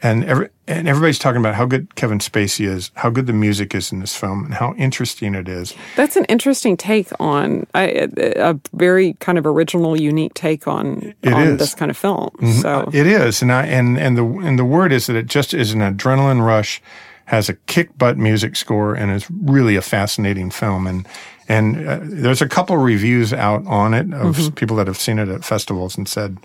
and 0.03 0.25
every, 0.25 0.49
and 0.67 0.89
everybody's 0.89 1.19
talking 1.19 1.41
about 1.41 1.55
how 1.55 1.67
good 1.67 1.95
Kevin 1.95 2.19
Spacey 2.19 2.67
is, 2.67 2.91
how 2.95 3.11
good 3.11 3.27
the 3.27 3.33
music 3.33 3.75
is 3.75 3.93
in 3.93 4.01
this 4.01 4.17
film, 4.17 4.45
and 4.45 4.55
how 4.55 4.75
interesting 4.75 5.35
it 5.35 5.49
is. 5.49 5.75
That's 5.97 6.17
an 6.17 6.25
interesting 6.27 6.77
take 6.77 7.09
on 7.21 7.67
a, 7.75 8.09
a 8.37 8.59
very 8.73 9.15
kind 9.15 9.37
of 9.37 9.47
original, 9.47 10.01
unique 10.01 10.35
take 10.35 10.67
on, 10.67 11.15
it 11.23 11.33
on 11.33 11.43
is. 11.49 11.59
this 11.59 11.75
kind 11.75 11.91
of 11.91 11.97
film. 11.97 12.31
Mm-hmm. 12.39 12.61
So 12.61 12.91
it 12.93 13.07
is, 13.07 13.43
and 13.43 13.53
I 13.53 13.67
and 13.67 13.99
and 13.99 14.17
the 14.17 14.25
and 14.25 14.59
the 14.59 14.65
word 14.65 14.93
is 14.93 15.07
that 15.07 15.17
it 15.17 15.27
just 15.27 15.53
is 15.53 15.73
an 15.73 15.81
adrenaline 15.81 16.45
rush, 16.45 16.81
has 17.27 17.49
a 17.49 17.55
kick 17.55 17.97
butt 17.99 18.17
music 18.17 18.57
score, 18.57 18.95
and 18.95 19.11
is 19.11 19.31
really 19.31 19.77
a 19.77 19.83
fascinating 19.83 20.51
film. 20.51 20.87
And 20.87 21.07
and 21.51 21.89
uh, 21.89 21.99
there's 22.03 22.41
a 22.41 22.49
couple 22.49 22.77
reviews 22.77 23.33
out 23.33 23.67
on 23.67 23.93
it 23.93 24.13
of 24.15 24.37
mm-hmm. 24.37 24.55
people 24.55 24.77
that 24.77 24.87
have 24.87 24.99
seen 24.99 25.19
it 25.19 25.29
at 25.29 25.45
festivals 25.45 25.99
and 25.99 26.09
said 26.09 26.39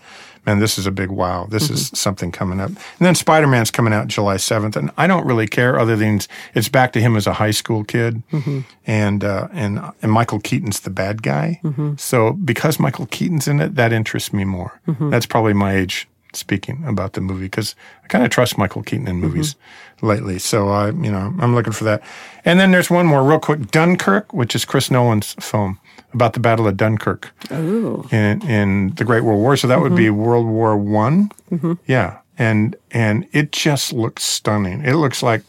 man, 0.46 0.60
this 0.60 0.78
is 0.78 0.86
a 0.86 0.92
big 0.92 1.10
wow. 1.10 1.48
This 1.50 1.66
mm-hmm. 1.66 1.74
is 1.74 1.92
something 1.94 2.32
coming 2.32 2.60
up. 2.60 2.70
And 2.70 2.78
then 3.00 3.16
Spider 3.16 3.48
Man's 3.48 3.72
coming 3.72 3.94
out 3.94 4.08
July 4.08 4.36
7th. 4.36 4.76
And 4.76 4.92
I 4.98 5.08
don't 5.08 5.26
really 5.26 5.48
care 5.48 5.80
other 5.80 5.96
than 5.96 6.20
it's 6.54 6.70
back 6.70 6.94
to 6.94 7.02
him 7.02 7.16
as 7.16 7.28
a 7.28 7.34
high 7.34 7.52
school 7.52 7.84
kid. 7.84 8.22
Mm-hmm. 8.32 8.62
And, 8.86 9.24
uh, 9.24 9.48
and, 9.52 9.80
and 10.02 10.12
Michael 10.12 10.40
Keaton's 10.40 10.82
the 10.82 10.90
bad 10.90 11.24
guy. 11.24 11.60
Mm-hmm. 11.64 11.96
So 11.98 12.34
because 12.34 12.80
Michael 12.80 13.08
Keaton's 13.08 13.48
in 13.48 13.60
it, 13.60 13.76
that 13.76 13.92
interests 13.92 14.34
me 14.34 14.46
more. 14.46 14.80
Mm-hmm. 14.88 15.10
That's 15.10 15.26
probably 15.26 15.54
my 15.54 15.76
age 15.76 16.08
speaking 16.36 16.84
about 16.86 17.14
the 17.14 17.22
movie 17.22 17.46
because 17.46 17.76
I 18.04 18.08
kind 18.08 18.24
of 18.24 18.30
trust 18.30 18.58
Michael 18.58 18.84
Keaton 18.84 19.08
in 19.08 19.18
movies 19.18 19.54
mm-hmm. 19.56 20.08
lately. 20.08 20.40
So 20.40 20.70
I, 20.70 20.88
you 20.88 21.12
know, 21.12 21.34
I'm 21.40 21.56
looking 21.56 21.74
for 21.74 21.84
that. 21.86 22.02
And 22.44 22.60
then 22.60 22.72
there's 22.72 22.90
one 22.90 23.06
more 23.06 23.24
real 23.24 23.40
quick, 23.40 23.72
Dunkirk, 23.72 24.34
which 24.34 24.56
is 24.56 24.66
Chris 24.66 24.92
Nolan's 24.92 25.34
film 25.40 25.80
about 26.14 26.34
the 26.34 26.40
Battle 26.40 26.68
of 26.68 26.78
Dunkirk 26.78 27.32
Ooh. 27.52 28.08
in 28.12 28.42
in 28.50 28.96
the 28.96 29.04
Great 29.04 29.24
World 29.24 29.42
War. 29.42 29.58
So 29.58 29.68
that 29.68 29.76
mm-hmm. 29.76 29.84
would 29.84 29.96
be 29.96 30.06
mm-hmm. 30.06 30.18
World 30.18 30.48
War 30.48 30.78
One. 30.78 31.30
Mm-hmm. 31.52 31.74
Yeah, 31.88 32.20
and 32.38 32.76
and 32.92 33.28
it 33.32 33.52
just 33.52 33.94
looks 33.94 34.24
stunning. 34.24 34.84
It 34.84 34.96
looks 34.96 35.22
like 35.22 35.44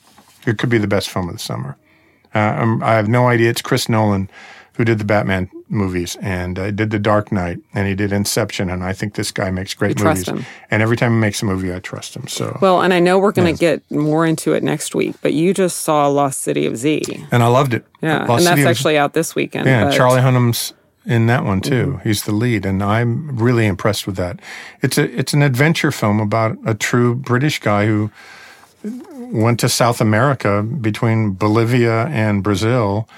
it 0.46 0.58
could 0.58 0.70
be 0.70 0.78
the 0.78 0.86
best 0.86 1.10
film 1.10 1.28
of 1.28 1.34
the 1.34 1.40
summer. 1.40 1.76
Uh, 2.34 2.78
I 2.82 2.94
have 2.94 3.08
no 3.08 3.28
idea. 3.28 3.50
It's 3.50 3.62
Chris 3.62 3.88
Nolan 3.88 4.28
who 4.76 4.84
did 4.84 4.98
the 4.98 5.04
Batman 5.04 5.50
movies 5.68 6.16
and 6.20 6.58
uh, 6.58 6.70
did 6.70 6.90
The 6.90 6.98
Dark 6.98 7.32
Knight 7.32 7.58
and 7.74 7.88
he 7.88 7.94
did 7.94 8.12
Inception. 8.12 8.70
And 8.70 8.84
I 8.84 8.92
think 8.92 9.14
this 9.14 9.30
guy 9.30 9.50
makes 9.50 9.74
great 9.74 10.00
movies. 10.00 10.28
Him. 10.28 10.44
And 10.70 10.82
every 10.82 10.96
time 10.96 11.12
he 11.12 11.18
makes 11.18 11.42
a 11.42 11.44
movie, 11.44 11.74
I 11.74 11.80
trust 11.80 12.16
him. 12.16 12.26
So 12.28 12.58
well, 12.60 12.82
and 12.82 12.94
I 12.94 13.00
know 13.00 13.18
we're 13.18 13.32
going 13.32 13.54
to 13.54 13.64
yes. 13.64 13.80
get 13.88 13.90
more 13.90 14.26
into 14.26 14.52
it 14.54 14.62
next 14.62 14.94
week, 14.94 15.16
but 15.22 15.32
you 15.32 15.52
just 15.54 15.80
saw 15.80 16.06
Lost 16.08 16.40
City 16.40 16.66
of 16.66 16.76
Z, 16.76 17.02
and 17.30 17.42
I 17.42 17.46
loved 17.48 17.74
it. 17.74 17.84
Yeah, 18.00 18.24
Lost 18.24 18.30
and 18.30 18.46
that's 18.46 18.58
City 18.58 18.68
actually 18.68 18.98
out 18.98 19.12
this 19.12 19.34
weekend. 19.34 19.66
Yeah. 19.66 19.90
Charlie 19.90 20.20
Hunnam's 20.20 20.72
in 21.04 21.26
that 21.26 21.44
one 21.44 21.60
too. 21.60 21.86
Mm-hmm. 21.86 22.08
He's 22.08 22.24
the 22.24 22.32
lead, 22.32 22.66
and 22.66 22.82
I'm 22.82 23.36
really 23.36 23.66
impressed 23.66 24.06
with 24.06 24.16
that. 24.16 24.40
It's 24.82 24.98
a 24.98 25.04
it's 25.18 25.32
an 25.32 25.42
adventure 25.42 25.92
film 25.92 26.20
about 26.20 26.58
a 26.64 26.74
true 26.74 27.14
British 27.14 27.60
guy 27.60 27.86
who 27.86 28.10
went 29.32 29.60
to 29.60 29.68
South 29.68 30.00
America 30.00 30.62
between 30.62 31.32
Bolivia 31.32 32.06
and 32.06 32.42
Brazil 32.42 33.08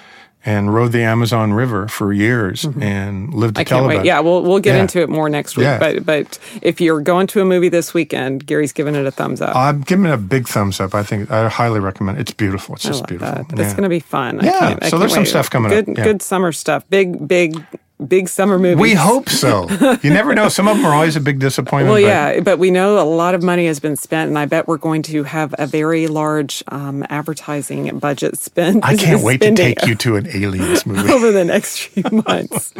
and 0.48 0.72
rode 0.72 0.92
the 0.92 1.02
Amazon 1.02 1.52
River 1.52 1.88
for 1.88 2.10
years 2.10 2.62
mm-hmm. 2.62 2.82
and 2.82 3.34
lived 3.34 3.56
to 3.56 3.60
I 3.60 3.64
tell 3.64 3.80
can't 3.80 3.98
wait. 3.98 4.06
Yeah, 4.06 4.20
we'll 4.20 4.42
we'll 4.42 4.60
get 4.60 4.76
yeah. 4.76 4.80
into 4.80 5.02
it 5.02 5.10
more 5.10 5.28
next 5.28 5.58
week. 5.58 5.64
Yeah. 5.64 5.78
But 5.78 6.06
but 6.06 6.38
if 6.62 6.80
you're 6.80 7.02
going 7.02 7.26
to 7.28 7.42
a 7.42 7.44
movie 7.44 7.68
this 7.68 7.92
weekend, 7.92 8.46
Gary's 8.46 8.72
giving 8.72 8.94
it 8.94 9.04
a 9.04 9.10
thumbs 9.10 9.42
up. 9.42 9.54
I'm 9.54 9.82
giving 9.82 10.06
it 10.06 10.12
a 10.12 10.16
big 10.16 10.48
thumbs 10.48 10.80
up. 10.80 10.94
I 10.94 11.02
think 11.02 11.30
I 11.30 11.50
highly 11.50 11.80
recommend. 11.80 12.16
it. 12.16 12.22
It's 12.22 12.32
beautiful. 12.32 12.76
It's 12.76 12.84
just 12.84 13.06
beautiful. 13.06 13.44
That. 13.44 13.60
It's 13.60 13.74
going 13.74 13.82
to 13.82 13.90
be 13.90 14.00
fun. 14.00 14.40
Yeah. 14.42 14.88
so 14.88 14.96
there's 14.96 15.12
some 15.12 15.26
stuff 15.26 15.50
coming 15.50 15.70
good, 15.70 15.90
up. 15.90 15.96
Good 15.96 16.22
summer 16.22 16.52
stuff. 16.52 16.88
Big 16.88 17.28
big 17.28 17.62
big 18.06 18.28
summer 18.28 18.58
movies. 18.58 18.80
We 18.80 18.94
hope 18.94 19.28
so. 19.28 19.68
you 20.02 20.10
never 20.10 20.34
know. 20.34 20.48
Some 20.48 20.68
of 20.68 20.76
them 20.76 20.86
are 20.86 20.94
always 20.94 21.16
a 21.16 21.20
big 21.20 21.38
disappointment. 21.38 21.92
Well, 21.92 22.00
yeah, 22.00 22.40
but 22.40 22.58
we 22.58 22.70
know 22.70 23.00
a 23.00 23.04
lot 23.04 23.34
of 23.34 23.42
money 23.42 23.66
has 23.66 23.80
been 23.80 23.96
spent, 23.96 24.28
and 24.28 24.38
I 24.38 24.46
bet 24.46 24.68
we're 24.68 24.76
going 24.76 25.02
to 25.04 25.24
have 25.24 25.54
a 25.58 25.66
very 25.66 26.06
large 26.06 26.62
um, 26.68 27.04
advertising 27.08 27.98
budget 27.98 28.38
spent. 28.38 28.84
I 28.84 28.96
can't 28.96 29.22
wait 29.22 29.40
to 29.40 29.54
take 29.54 29.84
you 29.86 29.94
to 29.96 30.16
an 30.16 30.28
aliens 30.28 30.86
movie 30.86 31.12
over 31.12 31.32
the 31.32 31.44
next 31.44 31.78
few 31.78 32.04
months. 32.26 32.72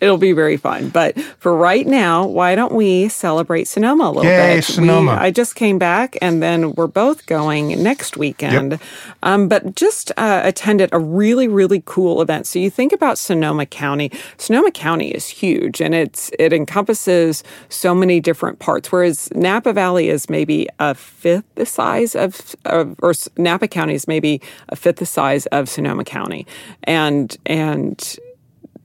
It'll 0.00 0.18
be 0.18 0.32
very 0.32 0.56
fun. 0.56 0.88
But 0.88 1.20
for 1.20 1.56
right 1.56 1.86
now, 1.86 2.26
why 2.26 2.54
don't 2.54 2.72
we 2.72 3.08
celebrate 3.08 3.68
Sonoma 3.68 4.04
a 4.04 4.10
little 4.10 4.24
Yay, 4.24 4.56
bit? 4.56 4.64
Sonoma! 4.64 5.12
We, 5.12 5.18
I 5.18 5.30
just 5.30 5.54
came 5.54 5.78
back, 5.78 6.16
and 6.20 6.42
then 6.42 6.72
we're 6.72 6.86
both 6.86 7.26
going 7.26 7.82
next 7.82 8.16
weekend. 8.16 8.72
Yep. 8.72 8.80
Um, 9.22 9.48
but 9.48 9.76
just 9.76 10.10
uh, 10.16 10.42
attended 10.44 10.90
a 10.92 10.98
really, 10.98 11.48
really 11.48 11.82
cool 11.84 12.20
event. 12.20 12.46
So 12.46 12.58
you 12.58 12.70
think 12.70 12.92
about 12.92 13.18
Sonoma 13.18 13.66
County. 13.66 14.10
Sonoma 14.36 14.63
Sonoma 14.64 14.72
County 14.72 15.10
is 15.10 15.28
huge 15.28 15.82
and 15.82 15.94
it's 15.94 16.30
it 16.38 16.54
encompasses 16.54 17.44
so 17.68 17.94
many 17.94 18.18
different 18.18 18.60
parts. 18.60 18.90
Whereas 18.90 19.30
Napa 19.34 19.74
Valley 19.74 20.08
is 20.08 20.30
maybe 20.30 20.68
a 20.78 20.94
fifth 20.94 21.44
the 21.56 21.66
size 21.66 22.16
of, 22.16 22.56
of 22.64 22.96
or 23.02 23.12
Napa 23.36 23.68
County 23.68 23.92
is 23.92 24.08
maybe 24.08 24.40
a 24.70 24.76
fifth 24.76 24.96
the 24.96 25.06
size 25.06 25.44
of 25.46 25.68
Sonoma 25.68 26.04
County, 26.04 26.46
and 26.84 27.36
and 27.44 28.16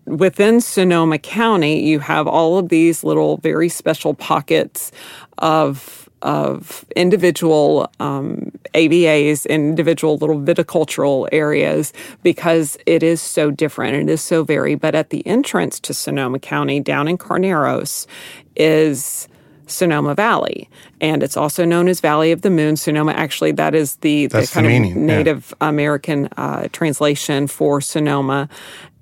within 0.06 0.60
Sonoma 0.60 1.18
County, 1.18 1.82
you 1.82 2.00
have 2.00 2.28
all 2.28 2.58
of 2.58 2.68
these 2.68 3.06
little 3.06 3.38
very 3.38 3.70
special 3.70 4.14
pockets 4.14 4.92
of 5.38 6.09
of 6.22 6.86
individual 6.96 7.92
um, 8.00 8.52
AVAs, 8.74 9.48
individual 9.48 10.18
little 10.18 10.40
viticultural 10.40 11.28
areas, 11.32 11.94
because 12.24 12.78
it 12.86 13.04
is 13.04 13.22
so 13.22 13.52
different. 13.52 13.96
And 13.96 14.10
it 14.10 14.14
is 14.14 14.22
so 14.22 14.44
varied. 14.44 14.80
But 14.80 14.96
at 14.96 15.10
the 15.10 15.26
entrance 15.26 15.80
to 15.82 15.94
Sonoma 15.94 16.40
County, 16.40 16.80
down 16.80 17.08
in 17.08 17.18
Carneros, 17.18 18.08
is 18.56 19.28
Sonoma 19.70 20.16
Valley, 20.16 20.70
and 21.00 21.24
it's 21.24 21.38
also 21.38 21.64
known 21.64 21.88
as 21.88 22.02
Valley 22.02 22.32
of 22.32 22.42
the 22.42 22.50
Moon. 22.50 22.76
Sonoma, 22.76 23.12
actually, 23.12 23.52
that 23.54 23.76
is 23.76 23.98
the, 23.98 24.28
the 24.28 24.50
kind 24.52 24.66
the 24.68 24.92
of 24.92 24.98
Native 24.98 25.54
yeah. 25.62 25.70
American 25.70 26.30
uh, 26.38 26.68
translation 26.72 27.48
for 27.48 27.80
Sonoma, 27.80 28.50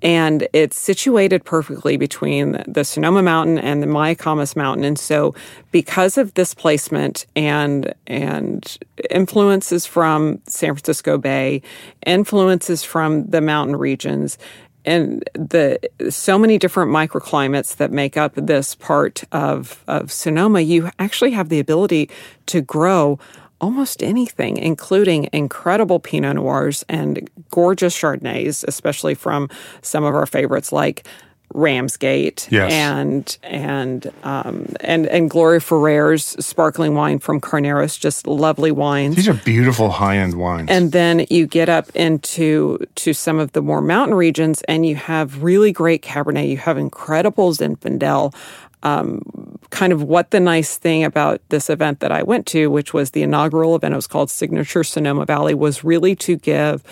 and 0.02 0.46
it's 0.52 0.78
situated 0.78 1.44
perfectly 1.44 1.96
between 1.96 2.62
the 2.66 2.84
Sonoma 2.84 3.22
Mountain 3.22 3.58
and 3.58 3.82
the 3.82 3.86
Mayacamas 3.86 4.54
Mountain. 4.54 4.84
And 4.84 4.98
so, 4.98 5.34
because 5.72 6.16
of 6.16 6.34
this 6.34 6.54
placement 6.54 7.26
and 7.34 7.92
and 8.06 8.78
influences 9.10 9.86
from 9.86 10.40
San 10.46 10.74
Francisco 10.74 11.18
Bay, 11.18 11.62
influences 12.06 12.84
from 12.84 13.26
the 13.28 13.40
mountain 13.40 13.76
regions, 13.76 14.38
and 14.84 15.28
the 15.34 15.78
so 16.08 16.38
many 16.38 16.58
different 16.58 16.90
microclimates 16.90 17.76
that 17.76 17.90
make 17.90 18.16
up 18.16 18.34
this 18.36 18.74
part 18.74 19.24
of, 19.32 19.84
of 19.88 20.10
Sonoma, 20.10 20.60
you 20.60 20.90
actually 20.98 21.32
have 21.32 21.48
the 21.48 21.60
ability 21.60 22.08
to 22.46 22.60
grow 22.60 23.18
almost 23.60 24.02
anything, 24.02 24.56
including 24.56 25.28
incredible 25.32 25.98
Pinot 25.98 26.36
Noirs 26.36 26.84
and 26.88 27.28
gorgeous 27.50 27.96
Chardonnays, 27.96 28.64
especially 28.66 29.14
from 29.14 29.48
some 29.82 30.04
of 30.04 30.14
our 30.14 30.26
favorites 30.26 30.72
like 30.72 31.06
Ramsgate 31.54 32.46
yes. 32.50 32.70
and 32.70 33.38
and 33.42 34.12
um, 34.22 34.66
and 34.80 35.06
and 35.06 35.30
Gloria 35.30 35.60
Ferrer's 35.60 36.24
sparkling 36.44 36.94
wine 36.94 37.18
from 37.18 37.40
Carneros, 37.40 37.98
just 37.98 38.26
lovely 38.26 38.70
wines. 38.70 39.16
These 39.16 39.28
are 39.28 39.34
beautiful 39.34 39.88
high 39.88 40.18
end 40.18 40.34
wines. 40.38 40.68
And 40.70 40.92
then 40.92 41.24
you 41.30 41.46
get 41.46 41.70
up 41.70 41.88
into 41.96 42.78
to 42.96 43.14
some 43.14 43.38
of 43.38 43.52
the 43.52 43.62
more 43.62 43.80
mountain 43.80 44.14
regions, 44.14 44.60
and 44.68 44.84
you 44.84 44.96
have 44.96 45.42
really 45.42 45.72
great 45.72 46.02
Cabernet. 46.02 46.50
You 46.50 46.58
have 46.58 46.76
incredible 46.76 47.52
Zinfandel. 47.52 48.34
Um, 48.82 49.22
kind 49.70 49.92
of 49.92 50.02
what 50.02 50.30
the 50.30 50.40
nice 50.40 50.78
thing 50.78 51.04
about 51.04 51.40
this 51.50 51.68
event 51.68 52.00
that 52.00 52.10
I 52.10 52.22
went 52.22 52.46
to, 52.48 52.68
which 52.68 52.94
was 52.94 53.10
the 53.10 53.22
inaugural 53.22 53.76
event, 53.76 53.92
it 53.92 53.96
was 53.96 54.06
called 54.06 54.30
Signature 54.30 54.84
Sonoma 54.84 55.26
Valley, 55.26 55.54
was 55.54 55.84
really 55.84 56.16
to 56.16 56.36
give 56.36 56.82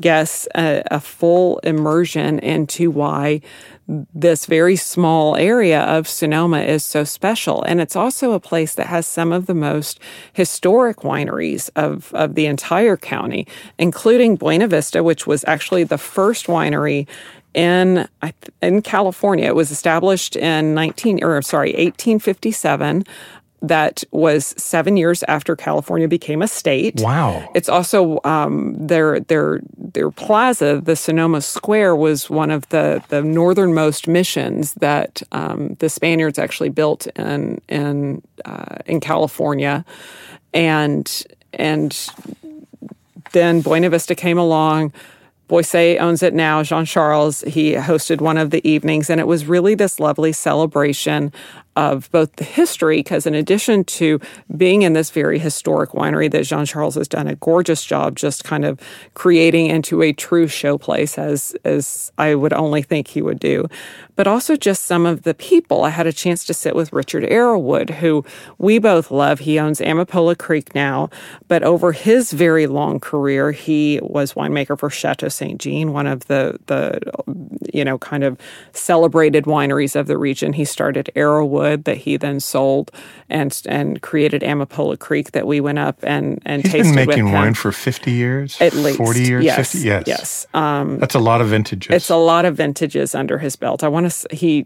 guests 0.00 0.48
a, 0.54 0.82
a 0.90 1.00
full 1.00 1.58
immersion 1.58 2.38
into 2.40 2.90
why 2.90 3.40
this 3.86 4.46
very 4.46 4.76
small 4.76 5.36
area 5.36 5.82
of 5.82 6.08
Sonoma 6.08 6.60
is 6.60 6.84
so 6.84 7.04
special. 7.04 7.62
And 7.62 7.80
it's 7.80 7.96
also 7.96 8.32
a 8.32 8.40
place 8.40 8.74
that 8.76 8.86
has 8.86 9.06
some 9.06 9.32
of 9.32 9.46
the 9.46 9.54
most 9.54 10.00
historic 10.32 10.98
wineries 10.98 11.70
of, 11.76 12.12
of 12.14 12.34
the 12.34 12.46
entire 12.46 12.96
county, 12.96 13.46
including 13.78 14.36
Buena 14.36 14.68
Vista, 14.68 15.02
which 15.02 15.26
was 15.26 15.44
actually 15.46 15.84
the 15.84 15.98
first 15.98 16.46
winery 16.46 17.06
in 17.52 18.08
in 18.60 18.82
California. 18.82 19.46
It 19.46 19.54
was 19.54 19.70
established 19.70 20.34
in 20.34 20.74
19 20.74 21.22
or 21.22 21.40
sorry, 21.42 21.70
1857 21.70 23.04
that 23.62 24.04
was 24.10 24.54
seven 24.58 24.96
years 24.96 25.22
after 25.24 25.56
California 25.56 26.08
became 26.08 26.42
a 26.42 26.48
state. 26.48 27.00
Wow. 27.00 27.48
It's 27.54 27.68
also 27.68 28.20
um, 28.24 28.74
their 28.78 29.20
their 29.20 29.60
their 29.76 30.10
plaza, 30.10 30.80
the 30.82 30.96
Sonoma 30.96 31.40
Square, 31.40 31.96
was 31.96 32.28
one 32.28 32.50
of 32.50 32.68
the 32.68 33.02
the 33.08 33.22
northernmost 33.22 34.06
missions 34.06 34.74
that 34.74 35.22
um, 35.32 35.74
the 35.78 35.88
Spaniards 35.88 36.38
actually 36.38 36.68
built 36.68 37.06
in 37.16 37.60
in 37.68 38.22
uh, 38.44 38.76
in 38.86 39.00
California, 39.00 39.84
and 40.52 41.24
and 41.54 42.10
then 43.32 43.60
Buena 43.60 43.90
Vista 43.90 44.14
came 44.14 44.38
along. 44.38 44.92
Boisset 45.48 46.00
owns 46.00 46.22
it 46.22 46.32
now. 46.32 46.62
Jean 46.62 46.86
Charles, 46.86 47.42
he 47.42 47.74
hosted 47.74 48.20
one 48.20 48.38
of 48.38 48.50
the 48.50 48.66
evenings, 48.68 49.10
and 49.10 49.20
it 49.20 49.26
was 49.26 49.44
really 49.44 49.74
this 49.74 50.00
lovely 50.00 50.32
celebration 50.32 51.32
of 51.76 52.10
both 52.10 52.36
the 52.36 52.44
history, 52.44 52.98
because 52.98 53.26
in 53.26 53.34
addition 53.34 53.84
to 53.84 54.20
being 54.56 54.82
in 54.82 54.92
this 54.92 55.10
very 55.10 55.38
historic 55.38 55.90
winery 55.90 56.30
that 56.30 56.44
Jean 56.44 56.64
Charles 56.64 56.94
has 56.94 57.08
done 57.08 57.26
a 57.26 57.36
gorgeous 57.36 57.84
job 57.84 58.16
just 58.16 58.44
kind 58.44 58.64
of 58.64 58.80
creating 59.14 59.66
into 59.66 60.02
a 60.02 60.12
true 60.12 60.46
showplace 60.46 61.18
as 61.18 61.56
as 61.64 62.12
I 62.18 62.34
would 62.34 62.52
only 62.52 62.82
think 62.82 63.08
he 63.08 63.22
would 63.22 63.40
do, 63.40 63.66
but 64.16 64.26
also 64.26 64.56
just 64.56 64.84
some 64.84 65.06
of 65.06 65.22
the 65.22 65.34
people. 65.34 65.84
I 65.84 65.90
had 65.90 66.06
a 66.06 66.12
chance 66.12 66.44
to 66.46 66.54
sit 66.54 66.76
with 66.76 66.92
Richard 66.92 67.24
Arrowood, 67.24 67.90
who 67.90 68.24
we 68.58 68.78
both 68.78 69.10
love. 69.10 69.40
He 69.40 69.58
owns 69.58 69.80
Amapola 69.80 70.36
Creek 70.36 70.74
now, 70.74 71.10
but 71.48 71.62
over 71.62 71.92
his 71.92 72.32
very 72.32 72.66
long 72.66 73.00
career, 73.00 73.52
he 73.52 73.98
was 74.02 74.34
winemaker 74.34 74.78
for 74.78 74.90
Chateau 74.90 75.28
Saint 75.28 75.60
Jean, 75.60 75.92
one 75.92 76.06
of 76.06 76.26
the 76.26 76.58
the 76.66 77.00
you 77.74 77.84
know 77.84 77.98
kind 77.98 78.24
of 78.24 78.38
celebrated 78.72 79.44
wineries 79.44 79.96
of 79.96 80.06
the 80.06 80.16
region. 80.16 80.52
He 80.52 80.64
started 80.64 81.10
Arrowood 81.16 81.84
that 81.84 81.98
he 81.98 82.16
then 82.16 82.40
sold 82.40 82.90
and 83.28 83.60
and 83.66 84.00
created 84.02 84.42
Amapola 84.42 84.98
Creek 84.98 85.32
that 85.32 85.46
we 85.46 85.60
went 85.60 85.78
up 85.78 85.98
and 86.02 86.40
and 86.46 86.62
He's 86.62 86.72
tasted 86.72 86.94
been 86.94 87.08
making 87.08 87.32
wine 87.32 87.54
for 87.54 87.72
50 87.72 88.10
years? 88.10 88.60
At 88.60 88.74
least 88.74 88.98
40 88.98 89.22
years? 89.22 89.44
yes, 89.44 89.72
50? 89.72 89.86
Yes. 89.86 90.04
yes. 90.06 90.46
Um, 90.54 90.98
That's 90.98 91.14
a 91.14 91.18
lot 91.20 91.40
of 91.40 91.48
vintages. 91.48 91.94
it's 91.94 92.10
a 92.10 92.16
lot 92.16 92.44
of 92.44 92.56
vintages 92.56 93.14
under 93.14 93.38
his 93.38 93.56
belt. 93.56 93.82
I 93.84 93.88
want 93.88 94.10
to 94.10 94.34
he. 94.34 94.64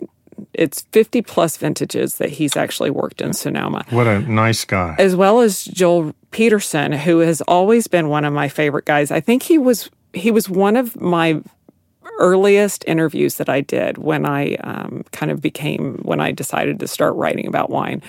It's 0.55 0.83
50 0.93 1.23
plus 1.23 1.57
vintages 1.57 2.19
that 2.19 2.31
he's 2.31 2.57
actually 2.57 2.91
worked 2.91 3.21
in 3.21 3.33
Sonoma 3.33 3.85
what 3.91 4.07
a 4.07 4.21
nice 4.21 4.65
guy. 4.65 4.95
as 4.97 5.17
well 5.17 5.41
as 5.41 5.65
Joel 5.65 6.15
Peterson, 6.31 6.93
who 6.93 7.19
has 7.19 7.41
always 7.49 7.89
been 7.89 8.09
one 8.09 8.25
of 8.25 8.33
my 8.33 8.49
favorite 8.49 8.85
guys. 8.85 9.11
I 9.11 9.19
think 9.19 9.43
he 9.43 9.59
was 9.59 9.91
he 10.13 10.31
was 10.31 10.49
one 10.49 10.77
of 10.77 11.01
my 11.01 11.43
earliest 12.19 12.85
interviews 12.87 13.37
that 13.37 13.49
I 13.49 13.61
did 13.61 13.99
when 13.99 14.27
I 14.27 14.55
um, 14.57 15.05
kind 15.13 15.31
of 15.33 15.41
became 15.41 15.99
when 16.03 16.21
I 16.21 16.33
decided 16.33 16.81
to 16.81 16.89
start 16.89 17.15
writing 17.17 17.47
about 17.47 17.71
wine. 17.71 18.03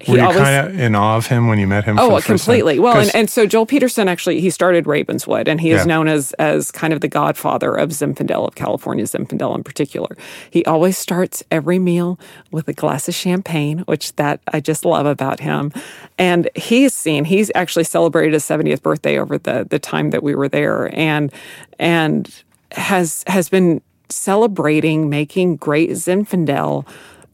He 0.00 0.12
Were 0.12 0.18
you 0.18 0.24
always- 0.26 0.38
kind 0.38 0.68
of 0.74 0.78
in 0.78 0.94
awe 0.94 1.16
of 1.16 1.26
him 1.26 1.48
when 1.48 1.58
you 1.58 1.66
met 1.66 1.82
him? 1.82 1.96
for 1.96 2.02
Oh, 2.02 2.08
the 2.10 2.14
first 2.22 2.26
completely. 2.44 2.74
Time? 2.74 2.82
Well, 2.84 2.98
and, 3.00 3.10
and 3.16 3.28
so 3.28 3.46
Joel 3.46 3.66
Peterson 3.66 4.06
actually 4.06 4.40
he 4.40 4.48
started 4.48 4.86
Ravenswood, 4.86 5.48
and 5.48 5.60
he 5.60 5.70
is 5.72 5.78
Yeah. 5.80 5.84
known 5.86 6.06
as 6.06 6.30
as 6.34 6.70
kind 6.70 6.92
of 6.92 7.00
the 7.00 7.08
godfather 7.08 7.74
of 7.74 7.88
Zinfandel 7.90 8.46
of 8.46 8.54
California 8.54 9.04
Zinfandel 9.06 9.56
in 9.56 9.64
particular. 9.64 10.16
He 10.52 10.64
always 10.66 10.96
starts 10.96 11.42
every 11.50 11.80
meal 11.80 12.16
with 12.52 12.68
a 12.68 12.72
glass 12.72 13.08
of 13.08 13.16
champagne, 13.16 13.80
which 13.86 14.14
that 14.14 14.40
I 14.52 14.60
just 14.60 14.84
love 14.84 15.04
about 15.06 15.40
him. 15.40 15.72
And 16.16 16.48
he's 16.54 16.94
seen 16.94 17.24
he's 17.24 17.50
actually 17.56 17.82
celebrated 17.84 18.34
his 18.34 18.44
70th 18.44 18.82
birthday 18.82 19.18
over 19.18 19.36
the 19.36 19.66
the 19.68 19.80
time 19.80 20.10
that 20.10 20.22
we 20.22 20.36
were 20.36 20.48
there, 20.48 20.94
and 20.96 21.32
and 21.80 22.32
has 22.72 23.24
has 23.26 23.48
been 23.48 23.80
celebrating 24.10 25.08
making 25.08 25.56
great 25.56 25.90
Zinfandel 25.90 26.86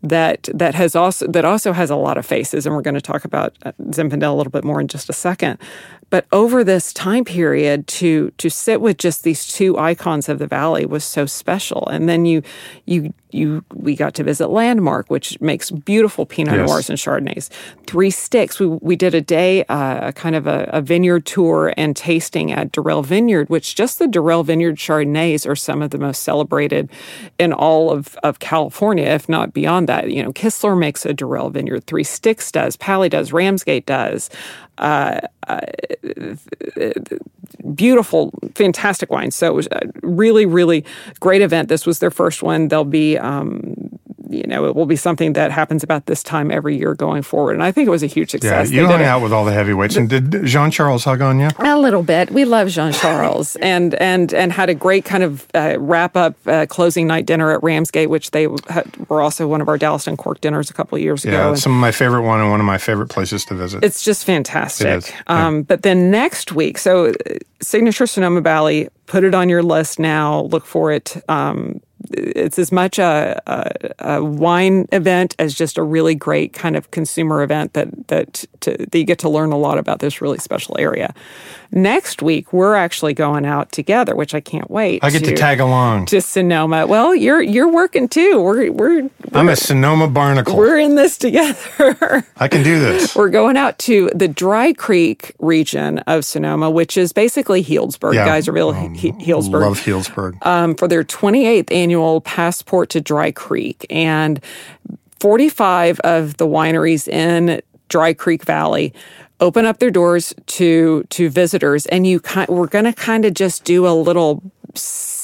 that 0.03 0.49
that 0.53 0.75
has 0.75 0.94
also 0.94 1.27
that 1.29 1.44
also 1.44 1.73
has 1.73 1.90
a 1.90 1.97
lot 1.97 2.18
of 2.18 2.27
faces, 2.27 2.66
and 2.66 2.75
we're 2.75 2.83
going 2.83 2.94
to 2.94 3.01
talk 3.01 3.25
about 3.25 3.57
uh, 3.62 3.73
Zinfandel 3.85 4.33
a 4.33 4.35
little 4.35 4.51
bit 4.51 4.64
more 4.64 4.81
in 4.81 4.87
just 4.88 5.09
a 5.09 5.14
second. 5.14 5.59
But 6.11 6.27
over 6.33 6.64
this 6.64 6.93
time 6.93 7.25
period, 7.25 7.87
to 7.88 8.31
to 8.38 8.49
sit 8.49 8.81
with 8.81 8.99
just 8.99 9.23
these 9.23 9.47
two 9.47 9.79
icons 9.79 10.29
of 10.29 10.38
the 10.38 10.47
valley 10.47 10.87
was 10.87 11.05
so 11.05 11.27
special. 11.27 11.87
And 11.88 12.09
then 12.09 12.25
you 12.25 12.43
you 12.87 13.12
you 13.31 13.64
we 13.75 13.97
got 13.97 14.14
to 14.14 14.25
visit 14.25 14.49
Landmark, 14.49 15.11
which 15.11 15.40
makes 15.40 15.71
beautiful 15.71 16.25
Pinot 16.25 16.55
Yes. 16.55 16.69
Noirs 16.69 16.90
and 16.90 16.99
Chardonnays. 16.99 17.51
Three 17.87 18.11
Sticks, 18.11 18.61
we 18.61 18.67
we 18.67 18.97
did 18.97 19.14
a 19.14 19.21
day, 19.21 19.64
uh, 19.64 20.09
a 20.09 20.12
kind 20.12 20.37
of 20.37 20.47
a, 20.47 20.69
a 20.73 20.81
vineyard 20.81 21.27
tour 21.27 21.73
and 21.77 21.97
tasting 21.97 22.53
at 22.53 22.71
Durell 22.73 23.03
Vineyard, 23.03 23.49
which 23.51 23.75
just 23.75 23.99
the 23.99 24.07
Durell 24.07 24.45
Vineyard 24.45 24.77
Chardonnays 24.77 25.49
are 25.49 25.57
some 25.57 25.83
of 25.83 25.90
the 25.90 25.99
most 25.99 26.23
celebrated 26.23 26.88
in 27.38 27.53
all 27.53 27.90
of, 27.90 28.17
of 28.23 28.38
California, 28.38 29.07
if 29.07 29.29
not 29.29 29.53
beyond 29.53 29.88
that. 29.88 30.11
You 30.11 30.23
know, 30.23 30.33
Kistler 30.33 30.79
makes 30.79 31.05
a 31.05 31.12
Durell 31.12 31.51
Vineyard, 31.51 31.87
Three 31.87 32.05
Sticks 32.05 32.53
does, 32.53 32.77
Pally 32.77 33.09
does, 33.09 33.33
Ramsgate 33.33 33.87
does. 33.87 34.31
Uh, 34.79 35.21
beautiful, 37.75 38.33
fantastic 38.55 39.11
wine. 39.11 39.31
So 39.31 39.47
it 39.49 39.55
was 39.55 39.69
a 39.73 39.83
really, 40.03 40.47
really 40.47 40.85
great 41.21 41.43
event. 41.43 41.69
This 41.69 41.87
was 41.87 41.99
their 41.99 42.11
first 42.11 42.43
one. 42.43 42.69
They'll 42.69 42.85
be, 42.85 43.19
um, 43.19 43.99
you 44.38 44.47
know, 44.47 44.66
it 44.66 44.75
will 44.77 44.87
be 44.87 44.97
something 44.97 45.33
that 45.35 45.51
happens 45.51 45.83
about 45.83 46.07
this 46.07 46.23
time 46.23 46.51
every 46.51 46.77
year 46.77 46.94
going 46.94 47.23
forward. 47.23 47.53
And 47.55 47.62
I 47.62 47.73
think 47.73 47.87
it 47.87 47.90
was 47.90 48.03
a 48.03 48.07
huge 48.07 48.31
success. 48.31 48.70
yeah, 48.70 48.81
you 48.83 48.87
hung 48.87 49.03
out 49.03 49.23
with 49.23 49.33
all 49.33 49.44
the 49.44 49.53
heavyweights. 49.53 49.97
And 49.97 50.09
did 50.09 50.44
Jean 50.44 50.70
Charles 50.70 51.05
hug 51.05 51.20
on 51.20 51.38
you? 51.40 51.49
a 51.59 51.79
little 51.79 52.03
bit. 52.03 52.31
We 52.31 52.44
love 52.44 52.68
Jean 52.68 52.92
Charles, 52.92 53.57
and 53.62 53.94
and 53.94 54.33
and 54.35 54.53
had 54.53 54.68
a 54.70 54.75
great 54.75 55.05
kind 55.05 55.23
of 55.23 55.47
uh, 55.55 55.77
wrap 55.79 56.16
up 56.16 56.35
uh, 56.47 56.66
closing 56.66 57.07
night 57.07 57.27
dinner 57.27 57.51
at 57.53 57.62
Ramsgate, 57.62 58.11
which 58.11 58.31
they 58.33 58.47
had, 58.68 58.87
were 59.09 59.20
also 59.20 59.47
one 59.49 59.61
of 59.61 59.68
our 59.68 59.79
Dallaston 59.79 60.16
Cork 60.16 60.40
dinners 60.40 60.70
a 60.70 60.75
couple 60.75 60.97
of 60.97 61.03
years 61.03 61.25
Yeah, 61.25 61.33
ago. 61.33 61.40
it's 61.53 61.59
And 61.59 61.62
some 61.62 61.73
of 61.75 61.81
my 61.81 61.92
favorite 61.92 62.23
one 62.23 62.40
and 62.40 62.51
one 62.51 62.61
of 62.61 62.66
my 62.66 62.79
favorite 62.79 63.09
places 63.09 63.44
to 63.47 63.55
visit. 63.55 63.83
it's 63.85 64.03
just 64.03 64.25
fantastic. 64.25 64.87
It 64.87 64.97
is, 64.99 65.11
yeah. 65.11 65.47
Um, 65.47 65.62
but 65.62 65.83
then 65.83 66.11
next 66.11 66.53
week, 66.53 66.79
so 66.79 67.07
uh, 67.09 67.12
Signature 67.61 68.07
Sonoma 68.07 68.40
Valley, 68.40 68.88
put 69.07 69.25
it 69.25 69.35
on 69.35 69.49
your 69.49 69.62
list 69.62 69.99
now. 69.99 70.42
Look 70.42 70.66
for 70.66 70.92
it. 70.92 71.16
Um, 71.29 71.81
it's 72.11 72.59
as 72.59 72.71
much 72.71 72.99
a, 72.99 73.40
a, 73.47 74.17
a 74.17 74.25
wine 74.25 74.87
event 74.93 75.35
as 75.38 75.55
just 75.55 75.79
a 75.79 75.83
really 75.83 76.14
great 76.14 76.53
kind 76.53 76.77
of 76.77 76.90
consumer 76.90 77.43
event 77.43 77.73
that 77.73 78.09
that, 78.09 78.45
to, 78.61 78.77
that 78.77 78.99
you 78.99 79.05
get 79.05 79.19
to 79.21 79.29
learn 79.29 79.53
a 79.53 79.59
lot 79.59 79.79
about 79.79 80.01
this 80.01 80.21
really 80.21 80.38
special 80.38 80.77
area. 80.79 81.14
Next 81.75 82.23
week, 82.23 82.53
we're 82.53 82.77
actually 82.77 83.15
going 83.15 83.45
out 83.45 83.73
together, 83.73 84.15
which 84.15 84.33
I 84.33 84.39
can't 84.41 84.71
wait. 84.71 85.03
I 85.03 85.11
get 85.11 85.25
to 85.25 85.35
tag 85.35 85.59
along. 85.59 86.07
to 86.07 86.21
Sonoma. 86.21 86.87
Well, 86.87 87.17
you're 87.17 87.43
you're 87.43 87.69
working 87.69 88.07
too. 88.07 88.41
We're 88.41 88.71
we're 88.71 89.11
I'm 89.33 89.49
a 89.49 89.57
Sonoma 89.57 90.07
barnacle. 90.07 90.57
we're 90.57 90.79
in 90.79 90.95
this 90.95 91.19
together. 91.19 92.25
I 92.37 92.47
can 92.47 92.63
do 92.63 92.79
this. 92.79 93.17
We're 93.17 93.29
going 93.29 93.57
out 93.57 93.77
to 93.81 94.09
the 94.15 94.29
Dry 94.29 94.73
Creek 94.73 95.35
region 95.41 95.99
of 96.01 96.25
Sonoma, 96.25 96.71
which 96.71 96.97
is 96.97 97.13
basically 97.13 97.65
Healdsburg. 97.65 98.15
Yeah. 98.15 98.25
Guys 98.25 98.47
are 98.47 98.53
real 98.53 98.71
he- 98.73 99.11
Healdsburg. 99.11 99.61
Love 99.63 99.81
Healdsburg. 99.81 100.47
Um, 100.47 100.77
for 100.77 100.87
their 100.87 101.03
28th 101.03 101.73
annual 101.73 102.21
Passport 102.21 102.89
to 102.91 103.01
Dry 103.01 103.33
Creek. 103.33 103.85
And 103.91 104.41
45 105.19 105.99
of 106.01 106.37
the 106.37 106.47
wineries 106.47 107.09
in 107.09 107.61
Dry 107.89 108.13
Creek 108.15 108.45
Valley 108.45 108.95
open 109.40 109.64
up 109.64 109.79
their 109.79 109.90
doors 109.90 110.35
to 110.47 111.05
to 111.11 111.29
visitors 111.29 111.87
and 111.87 112.07
you 112.07 112.20
kind 112.20 112.49
we're 112.49 112.66
going 112.66 112.85
to 112.85 112.92
kind 112.92 113.25
of 113.25 113.35
just 113.35 113.64
do 113.64 113.87
a 113.87 113.94
little 113.94 114.42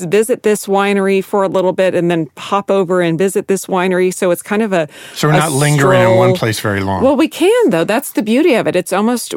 visit 0.00 0.42
this 0.42 0.66
winery 0.66 1.22
for 1.22 1.42
a 1.42 1.48
little 1.48 1.72
bit 1.72 1.94
and 1.94 2.10
then 2.10 2.26
pop 2.34 2.70
over 2.70 3.00
and 3.02 3.18
visit 3.18 3.48
this 3.48 3.66
winery 3.66 4.12
so 4.12 4.30
it's 4.30 4.42
kind 4.42 4.62
of 4.62 4.72
a 4.72 4.88
so 5.14 5.28
we're 5.28 5.34
a 5.34 5.38
not 5.38 5.52
lingering 5.52 6.00
in 6.00 6.16
one 6.16 6.34
place 6.34 6.60
very 6.60 6.80
long. 6.80 7.02
Well, 7.02 7.16
we 7.16 7.28
can 7.28 7.70
though. 7.70 7.84
That's 7.84 8.12
the 8.12 8.22
beauty 8.22 8.54
of 8.54 8.66
it. 8.66 8.76
It's 8.76 8.92
almost 8.92 9.34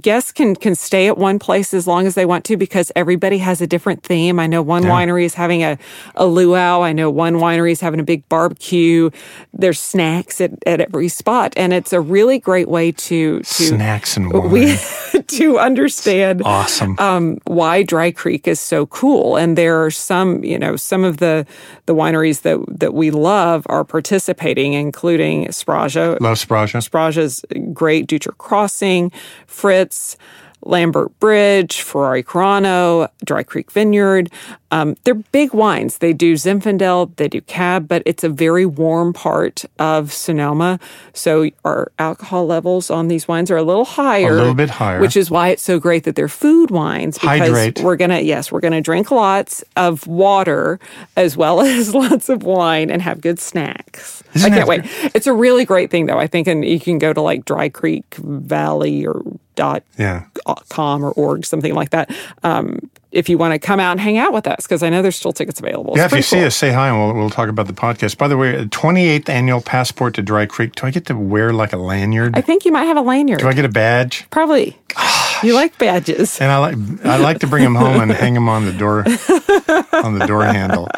guests 0.00 0.32
can 0.32 0.56
can 0.56 0.74
stay 0.74 1.06
at 1.06 1.18
one 1.18 1.38
place 1.38 1.74
as 1.74 1.86
long 1.86 2.06
as 2.06 2.14
they 2.14 2.26
want 2.26 2.44
to 2.46 2.56
because 2.56 2.90
everybody 2.96 3.38
has 3.38 3.60
a 3.60 3.66
different 3.66 4.02
theme. 4.02 4.38
I 4.38 4.46
know 4.46 4.62
one 4.62 4.84
winery 4.84 5.24
is 5.24 5.34
having 5.34 5.62
a 5.62 5.78
a 6.14 6.26
luau. 6.26 6.82
I 6.82 6.92
know 6.92 7.10
one 7.10 7.36
winery 7.36 7.72
is 7.72 7.80
having 7.80 8.00
a 8.00 8.04
big 8.04 8.28
barbecue. 8.28 9.10
There's 9.52 9.80
snacks 9.80 10.40
at, 10.40 10.52
at 10.66 10.80
every 10.80 11.08
spot, 11.08 11.52
and 11.56 11.72
it's 11.72 11.92
a 11.92 12.00
really 12.00 12.38
great 12.38 12.68
way 12.68 12.92
to 12.92 13.40
to 13.40 13.42
Snacks 13.44 14.16
and 14.16 14.32
wine. 14.32 14.50
we 14.50 14.76
to 15.26 15.58
understand 15.58 16.42
awesome. 16.44 16.96
um, 16.98 17.38
why 17.44 17.82
Dry 17.82 18.10
Creek 18.10 18.48
is 18.48 18.60
so 18.60 18.86
cool. 18.86 19.17
And 19.36 19.56
there 19.56 19.84
are 19.84 19.90
some, 19.90 20.44
you 20.44 20.58
know, 20.58 20.76
some 20.76 21.04
of 21.04 21.18
the 21.18 21.46
the 21.86 21.94
wineries 21.94 22.42
that 22.42 22.58
that 22.80 22.94
we 22.94 23.10
love 23.10 23.66
are 23.68 23.84
participating, 23.84 24.72
including 24.74 25.46
Sbragia. 25.48 26.20
Love 26.20 26.38
Sbragia. 26.38 26.80
Sbragia's 26.88 27.44
great, 27.72 28.06
Dutcher 28.06 28.32
Crossing, 28.38 29.12
Fritz. 29.46 30.16
Lambert 30.62 31.18
Bridge, 31.20 31.80
Ferrari 31.80 32.22
Carano, 32.22 33.08
Dry 33.24 33.42
Creek 33.42 33.70
Vineyard. 33.70 34.30
Um, 34.70 34.96
they're 35.04 35.14
big 35.14 35.54
wines. 35.54 35.98
They 35.98 36.12
do 36.12 36.34
Zinfandel, 36.34 37.16
they 37.16 37.28
do 37.28 37.40
Cab, 37.40 37.88
but 37.88 38.02
it's 38.04 38.22
a 38.22 38.28
very 38.28 38.66
warm 38.66 39.12
part 39.14 39.64
of 39.78 40.12
Sonoma. 40.12 40.78
So 41.14 41.48
our 41.64 41.90
alcohol 41.98 42.46
levels 42.46 42.90
on 42.90 43.08
these 43.08 43.26
wines 43.26 43.50
are 43.50 43.56
a 43.56 43.62
little 43.62 43.86
higher. 43.86 44.32
A 44.32 44.34
little 44.34 44.54
bit 44.54 44.70
higher. 44.70 45.00
Which 45.00 45.16
is 45.16 45.30
why 45.30 45.48
it's 45.48 45.62
so 45.62 45.78
great 45.78 46.04
that 46.04 46.16
they're 46.16 46.28
food 46.28 46.70
wines. 46.70 47.16
Because 47.16 47.38
Hydrate. 47.40 47.80
we're 47.80 47.96
gonna 47.96 48.20
yes, 48.20 48.52
we're 48.52 48.60
gonna 48.60 48.82
drink 48.82 49.10
lots 49.10 49.64
of 49.76 50.06
water 50.06 50.78
as 51.16 51.36
well 51.36 51.60
as 51.62 51.94
lots 51.94 52.28
of 52.28 52.42
wine 52.42 52.90
and 52.90 53.00
have 53.00 53.20
good 53.20 53.38
snacks. 53.38 54.22
Isn't 54.34 54.52
I 54.52 54.56
can't 54.56 54.68
wait. 54.68 54.82
It's 55.14 55.26
a 55.26 55.32
really 55.32 55.64
great 55.64 55.90
thing 55.90 56.06
though, 56.06 56.18
I 56.18 56.26
think, 56.26 56.46
and 56.46 56.62
you 56.64 56.78
can 56.78 56.98
go 56.98 57.14
to 57.14 57.20
like 57.22 57.46
Dry 57.46 57.70
Creek 57.70 58.14
Valley 58.16 59.06
or 59.06 59.22
dot 59.58 59.82
Yeah. 59.98 60.24
Uh, 60.46 60.54
com 60.70 61.04
or 61.04 61.10
org, 61.12 61.44
something 61.44 61.74
like 61.74 61.90
that. 61.90 62.10
Um, 62.42 62.88
if 63.10 63.28
you 63.28 63.38
want 63.38 63.52
to 63.54 63.58
come 63.58 63.80
out 63.80 63.92
and 63.92 64.00
hang 64.00 64.18
out 64.18 64.32
with 64.32 64.46
us, 64.46 64.62
because 64.66 64.82
I 64.82 64.90
know 64.90 65.00
there's 65.02 65.16
still 65.16 65.32
tickets 65.32 65.58
available. 65.60 65.94
Yeah, 65.96 66.04
It's 66.04 66.12
if 66.12 66.18
you 66.18 66.22
pretty 66.22 66.42
see 66.42 66.46
us, 66.46 66.56
say 66.56 66.72
hi 66.72 66.88
and 66.88 66.98
we'll, 66.98 67.14
we'll 67.14 67.30
talk 67.30 67.48
about 67.48 67.66
the 67.66 67.72
podcast. 67.72 68.18
By 68.18 68.28
the 68.28 68.36
way, 68.36 68.56
uh, 68.56 68.64
28th 68.66 69.28
annual 69.28 69.60
passport 69.60 70.14
to 70.14 70.22
Dry 70.22 70.46
Creek. 70.46 70.74
Do 70.74 70.86
I 70.86 70.90
get 70.90 71.06
to 71.06 71.16
wear 71.16 71.52
like 71.52 71.72
a 71.72 71.78
lanyard? 71.78 72.36
I 72.36 72.40
think 72.42 72.64
you 72.64 72.72
might 72.72 72.84
have 72.84 72.96
a 72.96 73.02
lanyard. 73.02 73.40
Do 73.40 73.48
I 73.48 73.54
get 73.54 73.64
a 73.64 73.68
badge? 73.70 74.26
Probably. 74.30 74.78
Ah. 74.96 75.27
You 75.42 75.54
like 75.54 75.78
badges. 75.78 76.40
And 76.40 76.50
I 76.50 76.58
like 76.58 76.76
I 77.04 77.16
like 77.18 77.38
to 77.40 77.46
bring 77.46 77.64
them 77.64 77.74
home 77.74 78.00
and 78.00 78.10
hang 78.10 78.34
them 78.34 78.48
on 78.48 78.64
the 78.64 78.72
door 78.72 78.98
on 79.92 80.18
the 80.18 80.26
door 80.26 80.44
handle. 80.44 80.88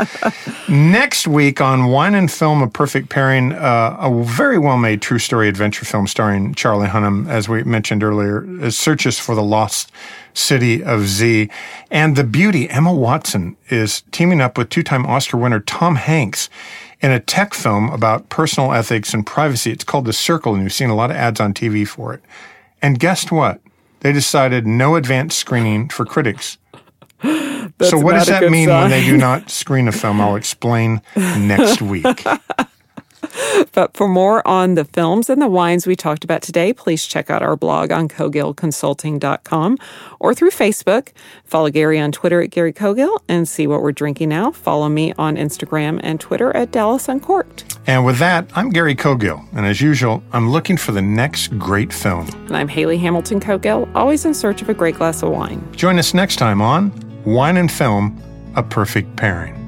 Next 0.69 1.27
week 1.27 1.61
on 1.61 1.87
Wine 1.87 2.15
and 2.15 2.31
Film: 2.31 2.63
A 2.63 2.69
Perfect 2.69 3.09
Pairing, 3.09 3.53
uh, 3.53 3.97
a 4.01 4.23
very 4.25 4.59
well 4.59 4.79
made 4.79 5.03
true 5.03 5.19
story 5.19 5.49
adventure 5.49 5.85
film 5.85 6.07
starring 6.07 6.55
Charlie 6.55 6.89
Hunnam, 6.89 7.29
as 7.29 7.49
we 7.49 7.63
mentioned 7.65 8.03
earlier, 8.03 8.47
uh, 8.63 8.71
searches 8.71 9.19
for 9.19 9.35
the 9.35 9.43
lost 9.43 9.93
city 10.33 10.83
of 10.83 11.07
Z, 11.07 11.49
and 11.91 12.17
the 12.17 12.25
beauty 12.25 12.69
Emma 12.71 12.95
Watson 12.95 13.57
is 13.69 14.03
teaming 14.13 14.41
up 14.41 14.57
with 14.57 14.71
two-time 14.71 15.05
Oscar 15.07 15.37
winner 15.37 15.61
Tom 15.61 15.97
Hanks. 15.97 16.49
In 17.03 17.11
a 17.11 17.19
tech 17.19 17.55
film 17.55 17.89
about 17.89 18.29
personal 18.29 18.73
ethics 18.75 19.15
and 19.15 19.27
privacy, 19.27 19.71
it's 19.73 19.85
called 19.85 20.05
The 20.05 20.13
Circle, 20.13 20.55
and 20.55 20.63
you've 20.63 20.73
seen 20.73 20.91
a 20.91 20.95
lot 20.95 21.11
of 21.11 21.17
ads 21.17 21.41
on 21.41 21.55
TV 21.55 21.89
for 21.89 22.13
it. 22.13 22.23
And 22.83 22.99
guess 22.99 23.31
what? 23.31 23.61
They 24.01 24.13
decided 24.13 24.67
no 24.67 24.97
advanced 24.97 25.39
screening 25.39 25.89
for 25.89 26.05
critics. 26.05 26.59
so 27.23 27.99
what 27.99 28.15
does 28.15 28.27
that 28.27 28.51
mean 28.51 28.69
when 28.69 28.91
they 28.91 29.05
do 29.05 29.17
not 29.17 29.51
screen 29.51 29.89
a 29.89 29.93
film? 29.93 30.21
I'll 30.21 30.37
explain 30.37 31.03
next 31.17 31.83
week. 31.95 32.25
But 33.73 33.97
for 33.97 34.09
more 34.09 34.47
on 34.49 34.75
the 34.75 34.85
films 34.85 35.31
and 35.31 35.41
the 35.41 35.49
wines 35.49 35.87
we 35.87 35.95
talked 35.95 36.25
about 36.25 36.43
today, 36.43 36.73
please 36.73 37.07
check 37.07 37.31
out 37.31 37.43
our 37.43 37.57
blog 37.57 37.93
on 37.93 38.09
cogillconsulting.com 38.09 39.79
or 40.19 40.35
through 40.35 40.51
Facebook. 40.51 41.13
Follow 41.45 41.71
Gary 41.71 41.99
on 41.99 42.11
Twitter 42.11 42.41
at 42.43 42.51
Gary 42.51 42.73
Cogill 42.73 43.19
and 43.29 43.49
see 43.49 43.67
what 43.67 43.83
we're 43.83 43.93
drinking 43.93 44.31
now. 44.31 44.51
Follow 44.51 44.89
me 44.89 45.13
on 45.19 45.37
Instagram 45.37 46.01
and 46.03 46.21
Twitter 46.21 46.55
at 46.57 46.73
Dallas 46.73 47.09
Uncorked. 47.09 47.79
And 47.87 48.05
with 48.05 48.19
that, 48.19 48.51
I'm 48.55 48.71
Gary 48.71 48.95
Cogill, 48.95 49.47
and 49.57 49.67
as 49.67 49.81
usual, 49.81 50.23
I'm 50.33 50.51
looking 50.51 50.77
for 50.77 50.93
the 50.93 51.03
next 51.03 51.49
great 51.59 51.93
film. 51.93 52.29
And 52.47 52.57
I'm 52.57 52.69
Hayley 52.69 52.99
Hamilton 52.99 53.41
Cogill, 53.41 53.91
always 53.95 54.25
in 54.25 54.35
search 54.35 54.63
of 54.63 54.69
a 54.69 54.75
great 54.75 54.97
glass 54.97 55.23
of 55.23 55.31
wine. 55.31 55.67
Join 55.73 55.99
us 55.99 56.15
next 56.15 56.37
time 56.37 56.61
on 56.61 56.93
Wine 57.25 57.57
and 57.57 57.71
Film: 57.71 58.21
A 58.57 58.63
Perfect 58.63 59.17
Pairing. 59.17 59.60